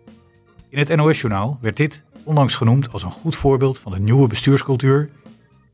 In 0.74 0.80
het 0.80 0.96
NOS-journaal 0.96 1.58
werd 1.62 1.78
dit 1.78 2.04
onlangs 2.24 2.56
genoemd 2.56 2.92
als 2.92 3.04
een 3.04 3.12
goed 3.12 3.36
voorbeeld 3.36 3.80
van 3.80 3.92
de 3.92 4.00
nieuwe 4.00 4.28
bestuurscultuur, 4.28 5.10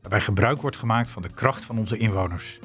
waarbij 0.00 0.20
gebruik 0.20 0.60
wordt 0.60 0.76
gemaakt 0.76 1.10
van 1.10 1.22
de 1.22 1.28
kracht 1.28 1.64
van 1.64 1.78
onze 1.78 1.96
inwoners. 1.96 2.58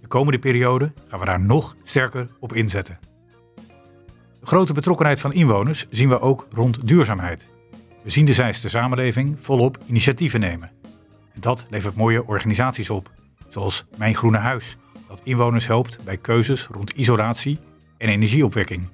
De 0.00 0.06
komende 0.06 0.38
periode 0.38 0.92
gaan 1.08 1.18
we 1.18 1.24
daar 1.24 1.40
nog 1.40 1.76
sterker 1.82 2.28
op 2.40 2.52
inzetten. 2.52 2.98
De 4.40 4.46
grote 4.46 4.72
betrokkenheid 4.72 5.20
van 5.20 5.32
inwoners 5.32 5.86
zien 5.90 6.08
we 6.08 6.20
ook 6.20 6.46
rond 6.50 6.86
duurzaamheid. 6.88 7.50
We 8.02 8.10
zien 8.10 8.24
de 8.24 8.34
Zeiste 8.34 8.68
samenleving 8.68 9.36
volop 9.38 9.78
initiatieven 9.86 10.40
nemen. 10.40 10.70
En 11.32 11.40
dat 11.40 11.66
levert 11.70 11.96
mooie 11.96 12.26
organisaties 12.26 12.90
op, 12.90 13.10
zoals 13.48 13.84
Mijn 13.96 14.14
Groene 14.14 14.38
Huis, 14.38 14.76
dat 15.08 15.20
inwoners 15.24 15.66
helpt 15.66 15.98
bij 16.04 16.16
keuzes 16.16 16.66
rond 16.66 16.90
isolatie 16.90 17.58
en 17.98 18.08
energieopwekking. 18.08 18.88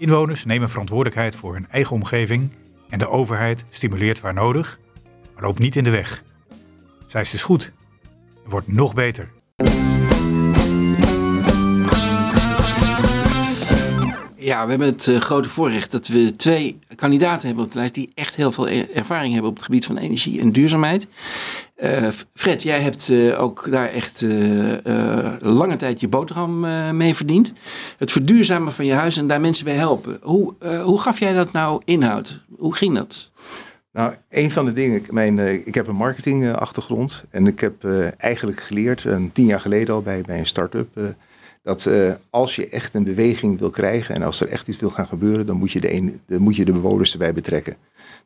Inwoners 0.00 0.44
nemen 0.44 0.68
verantwoordelijkheid 0.68 1.36
voor 1.36 1.52
hun 1.52 1.68
eigen 1.70 1.96
omgeving 1.96 2.50
en 2.88 2.98
de 2.98 3.08
overheid 3.08 3.64
stimuleert 3.70 4.20
waar 4.20 4.34
nodig, 4.34 4.80
maar 5.34 5.42
loopt 5.42 5.58
niet 5.58 5.76
in 5.76 5.84
de 5.84 5.90
weg. 5.90 6.22
Zeist 7.06 7.34
is 7.34 7.42
goed. 7.42 7.72
En 8.44 8.50
wordt 8.50 8.72
nog 8.72 8.94
beter. 8.94 9.28
Ja, 14.42 14.64
we 14.64 14.70
hebben 14.70 14.88
het 14.88 15.06
uh, 15.06 15.20
grote 15.20 15.48
voorrecht 15.48 15.90
dat 15.90 16.06
we 16.06 16.36
twee 16.36 16.78
kandidaten 16.94 17.46
hebben 17.46 17.64
op 17.64 17.72
de 17.72 17.78
lijst 17.78 17.94
die 17.94 18.12
echt 18.14 18.36
heel 18.36 18.52
veel 18.52 18.68
e- 18.68 18.86
ervaring 18.94 19.32
hebben 19.32 19.50
op 19.50 19.56
het 19.56 19.64
gebied 19.64 19.86
van 19.86 19.96
energie 19.96 20.40
en 20.40 20.52
duurzaamheid. 20.52 21.06
Uh, 21.82 22.08
Fred, 22.34 22.62
jij 22.62 22.80
hebt 22.80 23.08
uh, 23.08 23.42
ook 23.42 23.70
daar 23.70 23.88
echt 23.88 24.24
lange 25.38 25.76
tijd 25.76 26.00
je 26.00 26.08
boterham 26.08 26.60
mee 26.96 27.14
verdiend. 27.14 27.52
Het 27.98 28.10
verduurzamen 28.10 28.72
van 28.72 28.84
je 28.84 28.92
huis 28.92 29.16
en 29.16 29.26
daar 29.26 29.40
mensen 29.40 29.64
bij 29.64 29.74
helpen. 29.74 30.18
Hoe, 30.22 30.54
hoe 30.82 31.00
gaf 31.00 31.18
jij 31.18 31.32
dat 31.32 31.52
nou 31.52 31.82
inhoud? 31.84 32.40
Hoe 32.58 32.74
ging 32.74 32.94
dat? 32.94 33.30
Nou, 33.92 34.14
een 34.28 34.50
van 34.50 34.64
de 34.64 34.72
dingen, 34.72 35.02
mijn, 35.10 35.66
ik 35.66 35.74
heb 35.74 35.86
een 35.86 35.96
marketingachtergrond 35.96 37.24
en 37.30 37.46
ik 37.46 37.60
heb 37.60 37.84
eigenlijk 38.16 38.60
geleerd, 38.60 39.06
tien 39.32 39.46
jaar 39.46 39.60
geleden 39.60 39.94
al 39.94 40.02
bij, 40.02 40.22
bij 40.22 40.38
een 40.38 40.46
start-up 40.46 40.88
dat 41.62 41.86
uh, 41.86 42.12
als 42.30 42.56
je 42.56 42.68
echt 42.68 42.94
een 42.94 43.04
beweging 43.04 43.58
wil 43.58 43.70
krijgen 43.70 44.14
en 44.14 44.22
als 44.22 44.40
er 44.40 44.48
echt 44.48 44.68
iets 44.68 44.78
wil 44.78 44.90
gaan 44.90 45.06
gebeuren, 45.06 45.46
dan 45.46 45.56
moet 45.56 45.72
je 45.72 45.80
de, 45.80 45.92
een, 45.94 46.20
moet 46.26 46.56
je 46.56 46.64
de 46.64 46.72
bewoners 46.72 47.12
erbij 47.12 47.32
betrekken. 47.32 47.76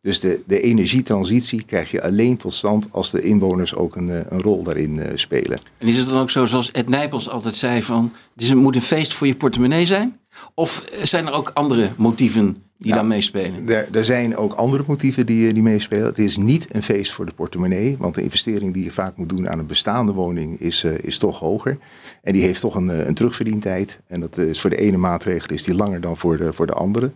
Dus 0.03 0.21
de, 0.21 0.43
de 0.47 0.61
energietransitie 0.61 1.65
krijg 1.65 1.91
je 1.91 2.03
alleen 2.03 2.37
tot 2.37 2.53
stand 2.53 2.87
als 2.91 3.11
de 3.11 3.23
inwoners 3.23 3.75
ook 3.75 3.97
een, 3.97 4.33
een 4.35 4.43
rol 4.43 4.63
daarin 4.63 4.97
uh, 4.97 5.05
spelen. 5.15 5.61
En 5.79 5.89
is 5.89 5.97
het 5.97 6.09
dan 6.09 6.21
ook 6.21 6.31
zo, 6.31 6.45
zoals 6.47 6.71
Ed 6.71 6.89
Nijpels 6.89 7.29
altijd 7.29 7.57
zei, 7.57 7.83
van 7.83 8.13
het 8.37 8.55
moet 8.55 8.75
een 8.75 8.83
feest 8.83 9.13
voor 9.13 9.27
je 9.27 9.35
portemonnee 9.35 9.87
zijn? 9.87 10.19
Of 10.55 10.85
zijn 11.03 11.27
er 11.27 11.33
ook 11.33 11.51
andere 11.55 11.91
motieven 11.97 12.57
die 12.79 12.93
dan 12.93 13.07
meespelen? 13.07 13.69
Er, 13.69 13.89
er, 13.93 14.05
zijn 14.05 14.37
ook 14.37 14.53
andere 14.53 14.85
motieven 14.87 15.27
die, 15.27 15.53
die 15.53 15.63
meespelen. 15.63 16.07
Het 16.07 16.19
is 16.19 16.37
niet 16.37 16.75
een 16.75 16.83
feest 16.83 17.13
voor 17.13 17.27
de 17.27 17.33
portemonnee, 17.35 17.97
want 17.99 18.15
de 18.15 18.23
investering 18.23 18.75
die 18.75 18.85
je 18.85 18.93
vaak 18.93 19.17
moet 19.17 19.29
doen 19.29 19.49
aan 19.49 19.59
een 19.59 19.67
bestaande 19.67 20.13
woning 20.13 20.61
is, 20.61 20.85
uh, 20.85 20.99
is 20.99 21.19
toch 21.19 21.39
hoger. 21.39 21.79
En 22.23 22.33
die 22.33 22.43
heeft 22.43 22.61
toch 22.61 22.75
een, 22.75 22.91
eh, 22.91 23.07
een 23.07 23.15
terugverdientijd. 23.15 24.01
En 24.07 24.21
dat 24.21 24.39
is 24.39 24.61
voor 24.61 24.71
de 24.71 24.81
ene 24.81 24.97
maatregel 24.97 25.55
is 25.55 25.63
die 25.63 25.75
langer 25.75 26.01
dan 26.01 26.17
voor 26.17 26.37
de, 26.37 26.53
voor 26.53 26.67
de 26.67 26.73
andere. 26.73 27.13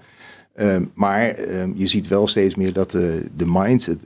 Ehm, 0.59 0.85
maar 0.95 1.29
ehm, 1.29 1.73
je 1.75 1.87
ziet 1.87 2.09
wel 2.09 2.29
steeds 2.29 2.55
meer 2.55 2.73
dat 2.73 2.91
de, 2.91 3.29
de 3.37 3.45
mind, 3.47 3.85
de, 3.85 3.97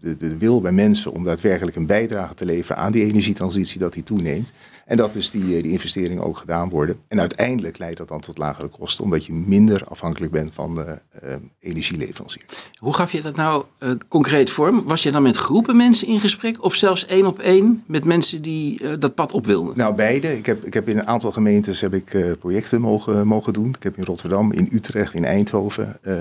de, 0.00 0.16
de, 0.16 0.38
wil 0.38 0.60
bij 0.60 0.72
mensen 0.72 1.12
om 1.12 1.24
daadwerkelijk 1.24 1.76
een 1.76 1.86
bijdrage 1.86 2.34
te 2.34 2.44
leveren 2.44 2.76
aan 2.76 2.92
die 2.92 3.04
energietransitie, 3.04 3.78
dat 3.78 3.92
die 3.92 4.02
toeneemt. 4.02 4.52
En 4.86 4.96
dat 4.96 5.12
dus 5.12 5.30
die, 5.30 5.56
eh, 5.56 5.62
die 5.62 5.72
investeringen 5.72 6.24
ook 6.24 6.36
gedaan 6.38 6.68
worden. 6.68 6.96
En 7.08 7.20
uiteindelijk 7.20 7.78
leidt 7.78 7.96
dat 7.96 8.08
dan 8.08 8.20
tot 8.20 8.38
lagere 8.38 8.68
kosten, 8.68 9.04
omdat 9.04 9.26
je 9.26 9.32
minder 9.32 9.84
afhankelijk 9.88 10.32
bent 10.32 10.54
van 10.54 10.78
uh, 10.78 10.84
uh, 10.88 11.34
energieleverancier. 11.60 12.44
Hoe 12.78 12.94
gaf 12.94 13.12
je 13.12 13.22
dat 13.22 13.36
nou 13.36 13.64
uh, 13.78 13.90
concreet 14.08 14.50
vorm? 14.50 14.82
Was 14.84 15.02
je 15.02 15.10
dan 15.10 15.22
met 15.22 15.36
groepen 15.36 15.76
mensen 15.76 16.08
in 16.08 16.20
gesprek 16.20 16.64
of 16.64 16.74
zelfs 16.74 17.06
één 17.06 17.26
op 17.26 17.38
één 17.38 17.84
met 17.86 18.04
mensen 18.04 18.42
die 18.42 18.98
dat 18.98 19.14
pad 19.14 19.32
op 19.32 19.46
wilden? 19.46 19.76
Nou, 19.76 19.94
beide. 19.94 20.36
Ik 20.36 20.46
heb, 20.46 20.64
ik 20.64 20.74
heb 20.74 20.88
in 20.88 20.98
een 20.98 21.06
aantal 21.06 21.32
gemeentes 21.32 21.80
heb 21.80 21.94
ik, 21.94 22.36
projecten 22.38 22.80
mogen, 22.80 23.26
mogen 23.26 23.52
doen. 23.52 23.68
Ik 23.68 23.82
heb 23.82 23.96
in 23.96 24.04
Rotterdam, 24.04 24.52
in 24.52 24.68
Utrecht, 24.72 25.14
in 25.14 25.24
Eindhoven 25.24 25.75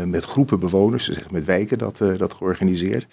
met 0.06 0.26
groepen 0.26 0.60
bewoners, 0.60 1.06
dus 1.06 1.18
met 1.32 1.46
wijken, 1.46 1.78
dat, 1.78 1.98
dat 1.98 2.34
georganiseerd. 2.34 3.08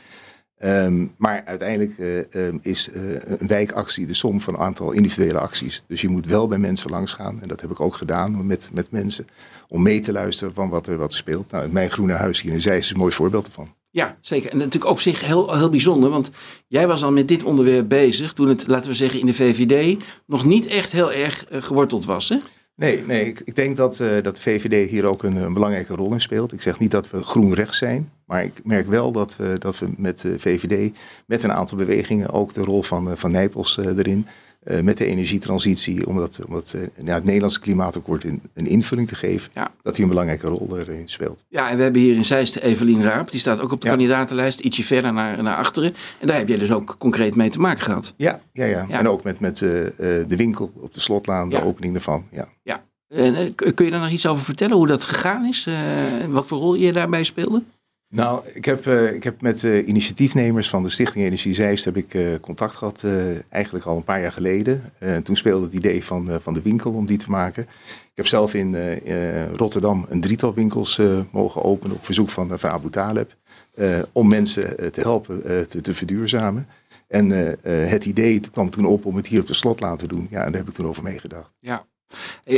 Um, 0.64 1.14
maar 1.16 1.42
uiteindelijk 1.44 1.98
uh, 1.98 2.46
um, 2.46 2.58
is 2.62 2.88
een 2.92 3.46
wijkactie 3.46 4.06
de 4.06 4.14
som 4.14 4.40
van 4.40 4.54
een 4.54 4.60
aantal 4.60 4.92
individuele 4.92 5.38
acties. 5.38 5.84
Dus 5.86 6.00
je 6.00 6.08
moet 6.08 6.26
wel 6.26 6.48
bij 6.48 6.58
mensen 6.58 6.90
langs 6.90 7.12
gaan. 7.12 7.42
En 7.42 7.48
dat 7.48 7.60
heb 7.60 7.70
ik 7.70 7.80
ook 7.80 7.94
gedaan 7.94 8.46
met, 8.46 8.70
met 8.72 8.90
mensen. 8.90 9.26
Om 9.68 9.82
mee 9.82 10.00
te 10.00 10.12
luisteren 10.12 10.54
van 10.54 10.68
wat 10.68 10.86
er, 10.86 10.96
wat 10.96 11.12
speelt. 11.12 11.50
Nou, 11.50 11.68
mijn 11.72 11.90
groene 11.90 12.12
huis 12.12 12.40
hier 12.40 12.52
in 12.52 12.60
Zeist 12.60 12.84
is 12.84 12.90
een 12.90 12.98
mooi 12.98 13.12
voorbeeld 13.12 13.46
ervan. 13.46 13.74
Ja, 13.90 14.18
zeker. 14.20 14.50
En 14.50 14.56
natuurlijk 14.56 14.92
op 14.92 15.00
zich 15.00 15.26
heel, 15.26 15.56
heel 15.56 15.70
bijzonder. 15.70 16.10
Want 16.10 16.30
jij 16.68 16.86
was 16.86 17.04
al 17.04 17.12
met 17.12 17.28
dit 17.28 17.42
onderwerp 17.42 17.88
bezig. 17.88 18.32
Toen 18.32 18.48
het, 18.48 18.66
laten 18.66 18.90
we 18.90 18.96
zeggen, 18.96 19.20
in 19.20 19.26
de 19.26 19.34
VVD 19.34 20.02
nog 20.26 20.44
niet 20.44 20.66
echt 20.66 20.92
heel 20.92 21.12
erg 21.12 21.44
geworteld 21.50 22.04
was. 22.04 22.28
Hè? 22.28 22.36
Nee, 22.74 23.04
nee 23.06 23.26
ik, 23.26 23.40
ik 23.44 23.54
denk 23.54 23.76
dat, 23.76 23.98
uh, 23.98 24.22
dat 24.22 24.34
de 24.34 24.40
VVD 24.40 24.90
hier 24.90 25.04
ook 25.04 25.22
een, 25.22 25.52
belangrijke 25.52 25.94
rol 25.94 26.12
in 26.12 26.20
speelt. 26.20 26.52
Ik 26.52 26.62
zeg 26.62 26.78
niet 26.78 26.90
dat 26.90 27.10
we 27.10 27.22
groen-rechts 27.22 27.78
zijn, 27.78 28.12
maar 28.26 28.44
ik 28.44 28.60
merk 28.64 28.86
wel 28.86 29.12
dat 29.12 29.36
we, 29.36 29.58
dat 29.58 29.78
we 29.78 29.92
met 29.96 30.20
de 30.20 30.38
VVD, 30.38 30.96
met 31.26 31.42
een 31.42 31.52
aantal 31.52 31.76
bewegingen, 31.76 32.30
ook 32.30 32.54
de 32.54 32.64
rol 32.64 32.82
van, 32.82 33.16
van 33.16 33.30
Nijpels 33.30 33.76
uh, 33.76 33.86
erin, 33.86 34.26
uh, 34.64 34.80
met 34.80 34.98
de 34.98 35.04
energietransitie, 35.04 36.06
om, 36.06 36.16
dat, 36.16 36.40
om 36.46 36.52
dat, 36.52 36.74
ja, 37.04 37.14
het 37.14 37.24
Nederlandse 37.24 37.60
klimaatakkoord 37.60 38.24
in, 38.24 38.42
een 38.54 38.66
invulling 38.66 39.08
te 39.08 39.14
geven, 39.14 39.50
ja. 39.54 39.72
dat 39.82 39.94
hij 39.94 40.02
een 40.02 40.10
belangrijke 40.10 40.46
rol 40.46 40.78
erin 40.78 41.08
speelt. 41.08 41.44
Ja, 41.48 41.70
en 41.70 41.76
we 41.76 41.82
hebben 41.82 42.00
hier 42.00 42.14
in 42.14 42.24
Zeist 42.24 42.56
Evelien 42.56 43.02
Raap, 43.02 43.30
die 43.30 43.40
staat 43.40 43.60
ook 43.60 43.72
op 43.72 43.80
de 43.80 43.86
ja. 43.86 43.92
kandidatenlijst, 43.92 44.60
ietsje 44.60 44.84
verder 44.84 45.12
naar, 45.12 45.42
naar 45.42 45.56
achteren. 45.56 45.94
En 46.18 46.26
daar 46.26 46.36
heb 46.36 46.48
jij 46.48 46.58
dus 46.58 46.72
ook 46.72 46.94
concreet 46.98 47.34
mee 47.34 47.50
te 47.50 47.60
maken 47.60 47.82
gehad. 47.82 48.14
Ja, 48.16 48.40
ja, 48.52 48.64
ja. 48.64 48.86
en 48.88 49.08
ook 49.08 49.22
met, 49.22 49.40
met 49.40 49.58
de 49.58 50.24
winkel 50.36 50.72
op 50.74 50.94
de 50.94 51.00
slotlaan, 51.00 51.50
de 51.50 51.64
opening 51.64 51.92
daarvan. 51.92 52.24
Ja. 52.30 52.48
ja. 52.62 52.84
En, 53.08 53.54
kun 53.54 53.84
je 53.84 53.90
daar 53.90 54.00
nog 54.00 54.10
iets 54.10 54.26
over 54.26 54.44
vertellen, 54.44 54.76
hoe 54.76 54.86
dat 54.86 55.04
gegaan 55.04 55.46
is? 55.46 55.68
Wat 56.28 56.46
voor 56.46 56.58
rol 56.58 56.74
je 56.74 56.92
daarbij 56.92 57.24
speelde? 57.24 57.62
Nou, 58.14 58.46
ik 58.52 58.64
heb, 58.64 58.86
uh, 58.86 59.14
ik 59.14 59.24
heb 59.24 59.40
met 59.40 59.62
uh, 59.62 59.88
initiatiefnemers 59.88 60.68
van 60.68 60.82
de 60.82 60.88
Stichting 60.88 61.24
Energie 61.24 61.54
Zeist 61.54 61.84
heb 61.84 61.96
ik, 61.96 62.40
contact 62.40 62.74
gehad, 62.74 63.04
eigenlijk 63.48 63.84
al 63.84 63.96
een 63.96 64.04
paar 64.04 64.20
jaar 64.20 64.32
geleden. 64.32 64.82
toen 65.22 65.36
speelde 65.36 65.64
het 65.64 65.74
idee 65.74 66.04
van, 66.04 66.40
van 66.40 66.54
de 66.54 66.62
winkel 66.62 66.92
om 66.92 67.06
die 67.06 67.18
te 67.18 67.30
maken. 67.30 67.62
Ik 67.62 68.18
heb 68.18 68.26
zelf 68.26 68.54
in 68.54 68.76
Rotterdam 69.56 70.06
een 70.08 70.20
drietal 70.20 70.54
winkels 70.54 71.00
mogen 71.30 71.62
openen 71.62 71.96
op 71.96 72.04
verzoek 72.04 72.30
van, 72.30 72.58
van 72.58 72.70
Abu 72.70 72.90
Taleb. 72.90 73.36
om 74.12 74.28
mensen 74.28 74.92
te 74.92 75.00
helpen 75.00 75.42
te, 75.68 75.80
te, 75.80 75.94
verduurzamen. 75.94 76.68
En 77.08 77.30
het 77.88 78.04
idee 78.04 78.40
kwam 78.40 78.70
toen 78.70 78.86
op 78.86 79.06
om 79.06 79.16
het 79.16 79.26
hier 79.26 79.40
op 79.40 79.46
de 79.46 79.54
slot 79.54 79.80
laten 79.80 80.08
doen. 80.08 80.26
Ja, 80.30 80.44
en 80.44 80.50
daar 80.50 80.60
heb 80.60 80.68
ik 80.68 80.74
toen 80.74 80.86
over 80.86 81.02
meegedacht. 81.02 81.50
Ja, 81.60 81.86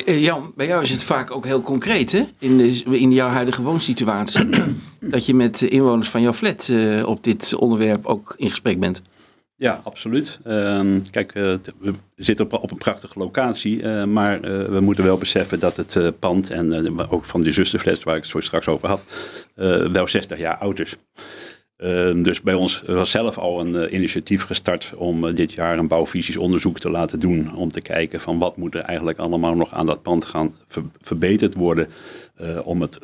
Jan, 0.05 0.53
bij 0.57 0.67
jou 0.67 0.83
is 0.83 0.91
het 0.91 1.03
vaak 1.05 1.31
ook 1.31 1.45
heel 1.45 1.63
concreet, 1.63 2.13
hè? 2.13 2.23
In, 2.39 2.57
de, 2.57 2.99
in 2.99 3.13
jouw 3.13 3.29
huidige 3.29 3.63
woonsituatie. 3.63 4.49
dat 5.01 5.27
je 5.27 5.35
met 5.35 5.63
inwoners 5.63 6.09
van 6.09 6.23
jouw 6.23 6.33
flat 6.33 6.69
uh, 6.69 7.07
op 7.07 7.25
dit 7.25 7.55
onderwerp 7.55 8.07
ook 8.07 8.35
in 8.37 8.51
gesprek 8.51 8.81
bent. 8.81 9.03
Ja, 9.57 9.81
absoluut. 9.85 10.39
Uh, 10.47 10.81
kijk, 11.11 11.35
uh, 11.35 11.55
we 11.79 11.95
zitten 12.17 12.45
op, 12.45 12.63
op, 12.63 12.71
een 12.71 12.79
prachtige 12.79 13.19
locatie, 13.19 13.83
uh, 13.83 14.05
maar 14.05 14.41
we 14.71 14.81
moeten 14.81 15.05
wel 15.05 15.19
beseffen 15.19 15.61
dat 15.61 15.77
het 15.77 16.19
pand 16.19 16.51
en 16.51 17.01
ook 17.11 17.25
van 17.25 17.41
die 17.41 17.53
zusterflat 17.53 18.03
waar 18.03 18.17
ik 18.17 18.23
het 18.23 18.31
zo 18.31 18.41
straks 18.41 18.67
over 18.67 18.89
had, 18.89 19.03
wel 19.93 20.09
60 20.09 20.39
jaar 20.39 20.57
oud 20.57 20.79
is. 20.79 20.97
Uh, 21.85 22.23
dus 22.23 22.41
bij 22.41 22.55
ons 22.55 22.83
was 22.87 23.11
zelf 23.11 23.39
al 23.39 23.61
een 23.61 23.75
uh, 23.75 23.93
initiatief 23.93 24.43
gestart 24.43 24.93
om 24.97 25.25
uh, 25.25 25.35
dit 25.35 25.53
jaar 25.53 25.79
een 25.79 25.89
bouwvisiesonderzoek 25.89 26.79
te 26.79 26.91
laten 26.91 27.21
doen. 27.21 27.55
Om 27.55 27.71
te 27.71 27.81
kijken 27.81 28.21
van 28.21 28.39
wat 28.39 28.57
moet 28.57 28.75
er 28.75 28.81
eigenlijk 28.81 29.19
allemaal 29.19 29.55
nog 29.55 29.73
aan 29.73 29.87
dat 29.87 30.03
pand 30.03 30.25
gaan 30.25 30.55
ver 30.67 30.83
verbeterd 31.01 31.55
worden. 31.55 31.89
om 32.65 32.81
het 32.81 32.99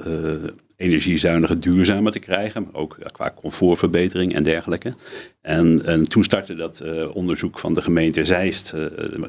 energiezuiniger, 0.80 1.60
duurzamer 1.60 2.12
te 2.12 2.18
krijgen. 2.18 2.68
Ook 2.72 2.98
qua 3.12 3.32
comfortverbetering 3.34 4.34
en 4.34 4.42
dergelijke. 4.42 4.94
En, 5.40 5.86
en 5.86 6.08
toen 6.08 6.24
startte 6.24 6.54
dat 6.54 6.82
onderzoek 7.12 7.58
van 7.58 7.74
de 7.74 7.82
gemeente 7.82 8.24
Zeist 8.24 8.72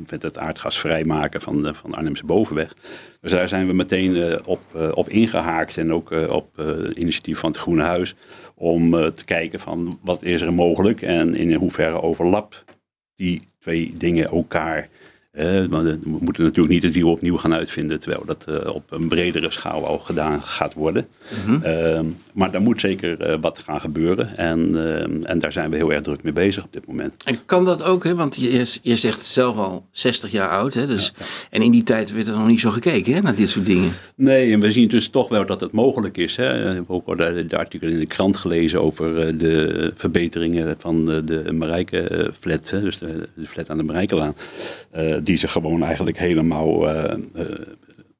met 0.08 0.22
het 0.22 0.38
aardgas 0.38 0.79
vrijmaken 0.79 1.41
van 1.41 1.62
de 1.62 1.74
van 1.74 1.93
Arnhemse 1.93 2.25
Bovenweg. 2.25 2.75
Dus 3.22 3.31
daar 3.31 3.48
zijn 3.48 3.67
we 3.67 3.74
meteen 3.74 4.46
op, 4.46 4.62
op 4.93 5.10
ingehaakt 5.10 5.77
en 5.77 5.93
ook 5.93 6.12
op 6.29 6.63
initiatief 6.96 7.39
van 7.39 7.51
het 7.51 7.60
Groene 7.60 7.84
Huis 7.84 8.15
om 8.62 8.93
uh, 8.93 9.05
te 9.05 9.25
kijken 9.25 9.60
van 9.60 10.00
wat 10.03 10.24
is 10.24 10.41
er 10.41 10.53
mogelijk 10.53 11.01
en 11.01 11.36
in 11.36 11.53
hoeverre 11.53 12.01
overlapt 12.01 12.63
die 13.15 13.41
twee 13.60 13.93
dingen 13.98 14.27
elkaar. 14.27 14.88
Uh, 15.33 15.43
we 15.43 15.97
moeten 16.19 16.43
natuurlijk 16.43 16.73
niet 16.73 16.83
het 16.83 16.93
wiel 16.93 17.11
opnieuw 17.11 17.38
gaan 17.38 17.53
uitvinden, 17.53 18.00
terwijl 18.00 18.25
dat 18.25 18.45
uh, 18.50 18.73
op 18.73 18.91
een 18.91 19.07
bredere 19.07 19.51
schaal 19.51 19.85
al 19.85 20.00
gedaan 20.00 20.43
gaat 20.43 20.73
worden. 20.73 21.05
Mm 21.45 21.61
-hmm. 21.61 22.15
maar 22.33 22.51
daar 22.51 22.61
moet 22.61 22.79
zeker 22.79 23.39
wat 23.39 23.59
gaan 23.59 23.81
gebeuren 23.81 24.38
en, 24.38 24.75
en 25.23 25.39
daar 25.39 25.51
zijn 25.51 25.69
we 25.69 25.75
heel 25.75 25.91
erg 25.93 26.01
druk 26.01 26.23
mee 26.23 26.33
bezig 26.33 26.63
op 26.63 26.73
dit 26.73 26.88
moment. 26.88 27.23
En 27.23 27.45
kan 27.45 27.65
dat 27.65 27.83
ook, 27.83 28.03
hè? 28.03 28.15
want 28.15 28.35
je, 28.35 28.79
je 28.81 28.95
zegt 28.95 29.25
zelf 29.25 29.57
al 29.57 29.85
60 29.91 30.31
jaar 30.31 30.50
oud, 30.50 30.73
hè? 30.73 30.88
Dus, 30.88 31.13
ja, 31.17 31.25
ja. 31.25 31.31
en 31.50 31.61
in 31.61 31.71
die 31.71 31.83
tijd 31.83 32.11
werd 32.11 32.27
er 32.27 32.38
nog 32.38 32.47
niet 32.47 32.59
zo 32.59 32.69
gekeken 32.69 33.13
hè, 33.13 33.19
naar 33.19 33.35
dit 33.35 33.50
soort 33.50 33.65
dingen. 33.65 33.91
Nee, 34.15 34.53
en 34.53 34.59
we 34.59 34.71
zien 34.71 34.88
dus 34.88 35.09
toch 35.09 35.29
wel 35.29 35.45
dat 35.45 35.61
het 35.61 35.71
mogelijk 35.71 36.17
is. 36.17 36.35
Hè? 36.35 36.63
We 36.63 36.67
hebben 36.67 36.89
ook 36.89 37.07
al 37.07 37.15
de, 37.15 37.45
de 37.45 37.57
artikel 37.57 37.88
in 37.88 38.00
de 38.00 38.05
krant 38.05 38.38
gelezen 38.38 38.81
over 38.81 39.38
de 39.38 39.91
verbeteringen 39.95 40.75
van 40.77 41.05
de, 41.05 41.23
de 41.23 41.53
Marijke-flat, 41.53 42.69
dus 42.69 42.97
de, 42.97 43.29
de, 43.35 43.47
flat 43.47 43.69
aan 43.69 43.77
de 43.77 43.83
Marijkelaan 43.83 44.35
die 45.24 45.38
ze 45.38 45.48
gewoon 45.48 45.84
eigenlijk 45.84 46.18
helemaal 46.18 46.90
uh, 46.90 47.13
uh, 47.36 47.46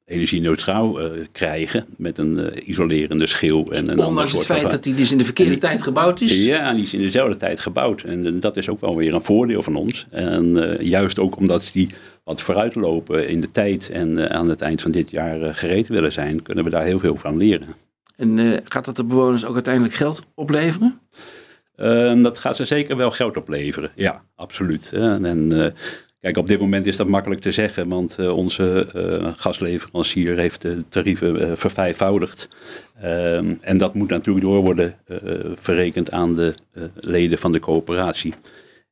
energie-neutraal 0.04 1.00
uh, 1.00 1.24
krijgen. 1.32 1.86
Met 1.96 2.18
een 2.18 2.52
isolerende 2.70 3.26
schil. 3.26 3.72
En 3.72 3.90
een 3.90 4.04
Ondanks 4.04 4.32
het 4.32 4.44
feit 4.44 4.70
dat 4.70 4.82
die 4.82 4.94
dus 4.94 5.12
in 5.12 5.18
de 5.18 5.24
verkeerde 5.24 5.50
die, 5.50 5.60
tijd 5.60 5.82
gebouwd 5.82 6.20
is? 6.20 6.44
Ja, 6.44 6.72
die 6.72 6.82
is 6.82 6.94
in 6.94 7.00
dezelfde 7.00 7.36
tijd 7.36 7.60
gebouwd. 7.60 8.02
En 8.02 8.40
dat 8.40 8.56
is 8.56 8.68
ook 8.68 8.80
wel 8.80 8.96
weer 8.96 9.14
een 9.14 9.22
voordeel 9.22 9.62
van 9.62 9.76
ons. 9.76 10.06
En 10.10 10.76
juist 10.80 11.18
ook 11.18 11.36
omdat 11.36 11.70
die 11.72 11.88
wat 12.24 12.40
vooruitlopen 12.40 13.28
in 13.28 13.40
de 13.40 13.50
tijd 13.50 13.90
en 13.90 14.30
aan 14.30 14.48
het 14.48 14.60
eind 14.60 14.82
van 14.82 14.90
dit 14.90 15.10
jaar 15.10 15.54
gereed 15.54 15.88
willen 15.88 16.12
zijn, 16.12 16.42
kunnen 16.42 16.64
we 16.64 16.70
daar 16.70 16.84
heel 16.84 16.98
veel 17.00 17.16
van 17.16 17.36
leren. 17.36 17.68
En 18.16 18.60
gaat 18.64 18.84
dat 18.84 18.96
de 18.96 19.04
bewoners 19.04 19.44
ook 19.44 19.54
uiteindelijk 19.54 19.94
geld 19.94 20.22
opleveren? 20.34 21.00
Ehm, 21.76 22.22
dat 22.22 22.38
gaat 22.38 22.56
ze 22.56 22.64
zeker 22.64 22.96
wel 22.96 23.10
geld 23.10 23.36
opleveren. 23.36 23.90
Ja, 23.94 24.20
absoluut. 24.34 24.92
En, 24.92 25.52
uh, 25.52 25.66
kijk, 26.22 26.36
op 26.36 26.46
dit 26.46 26.60
moment 26.60 26.86
is 26.86 26.96
dat 26.96 27.08
makkelijk 27.08 27.40
te 27.40 27.52
zeggen, 27.52 27.88
want 27.88 28.16
uh, 28.20 28.36
onze 28.36 28.92
uh, 28.96 29.32
gasleverancier 29.36 30.36
heeft 30.36 30.62
de 30.62 30.84
tarieven 30.88 31.58
vervijfvoudigd. 31.58 32.48
Ehm, 33.00 33.54
en 33.60 33.78
dat 33.78 33.94
moet 33.94 34.08
natuurlijk 34.08 34.44
door 34.44 34.62
worden 34.62 34.94
verrekend 35.54 36.10
aan 36.10 36.34
de 36.34 36.54
leden 36.94 37.38
van 37.38 37.52
de 37.52 37.60
coöperatie. 37.60 38.34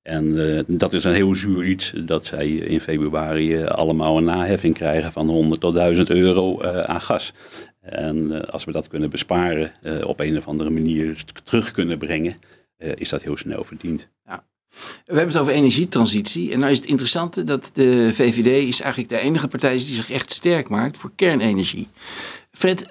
En 0.03 0.65
dat 0.67 0.93
is 0.93 1.05
een 1.05 1.15
heel 1.15 1.35
zuur 1.35 1.65
iets 1.65 1.93
dat 2.05 2.27
zij 2.27 2.49
in 2.49 2.81
februari 2.81 3.65
allemaal 3.65 4.17
een 4.17 4.25
naheffing 4.25 4.75
krijgen 4.75 5.13
van 5.13 5.29
100 5.29 5.61
tot 5.61 5.75
1000 5.75 6.11
euro 6.11 6.63
aan 6.63 7.01
gas. 7.01 7.33
En 7.81 8.47
als 8.51 8.65
we 8.65 8.73
dat 8.73 8.89
kunnen 8.89 9.11
besparen, 9.11 9.73
op 10.03 10.21
een 10.21 10.37
of 10.37 10.47
andere 10.47 10.71
manier 10.71 11.25
terug 11.45 11.71
kunnen 11.71 11.99
brengen, 11.99 12.37
uh, 12.81 12.93
is 12.95 13.09
dat 13.09 13.23
heel 13.23 13.37
snel 13.37 13.65
verdiend. 13.65 14.09
We 14.71 15.17
hebben 15.17 15.35
het 15.35 15.43
over 15.43 15.53
energietransitie. 15.53 16.53
En 16.53 16.59
nou 16.59 16.71
is 16.71 16.79
het 16.79 16.87
interessante 16.87 17.45
dat 17.45 17.71
de 17.73 18.11
VVD 18.13 18.69
is 18.69 18.81
eigenlijk 18.81 19.13
de 19.13 19.19
enige 19.19 19.49
partij 19.49 19.77
die 19.77 19.95
zich 19.95 20.11
echt 20.11 20.33
sterk 20.33 20.69
maakt 20.69 20.99
voor 20.99 21.11
kernenergie. 21.15 21.89
Fred, 22.53 22.87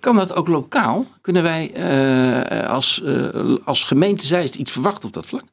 kan 0.00 0.16
dat 0.16 0.34
ook 0.34 0.48
lokaal? 0.48 1.06
Kunnen 1.20 1.42
wij 1.42 1.72
uh, 1.76 2.68
als, 2.68 3.02
uh, 3.04 3.56
als 3.64 3.84
gemeente 3.84 4.26
Zeist 4.26 4.54
iets 4.54 4.72
verwachten 4.72 5.04
op 5.08 5.12
dat 5.12 5.26
vlak? 5.26 5.44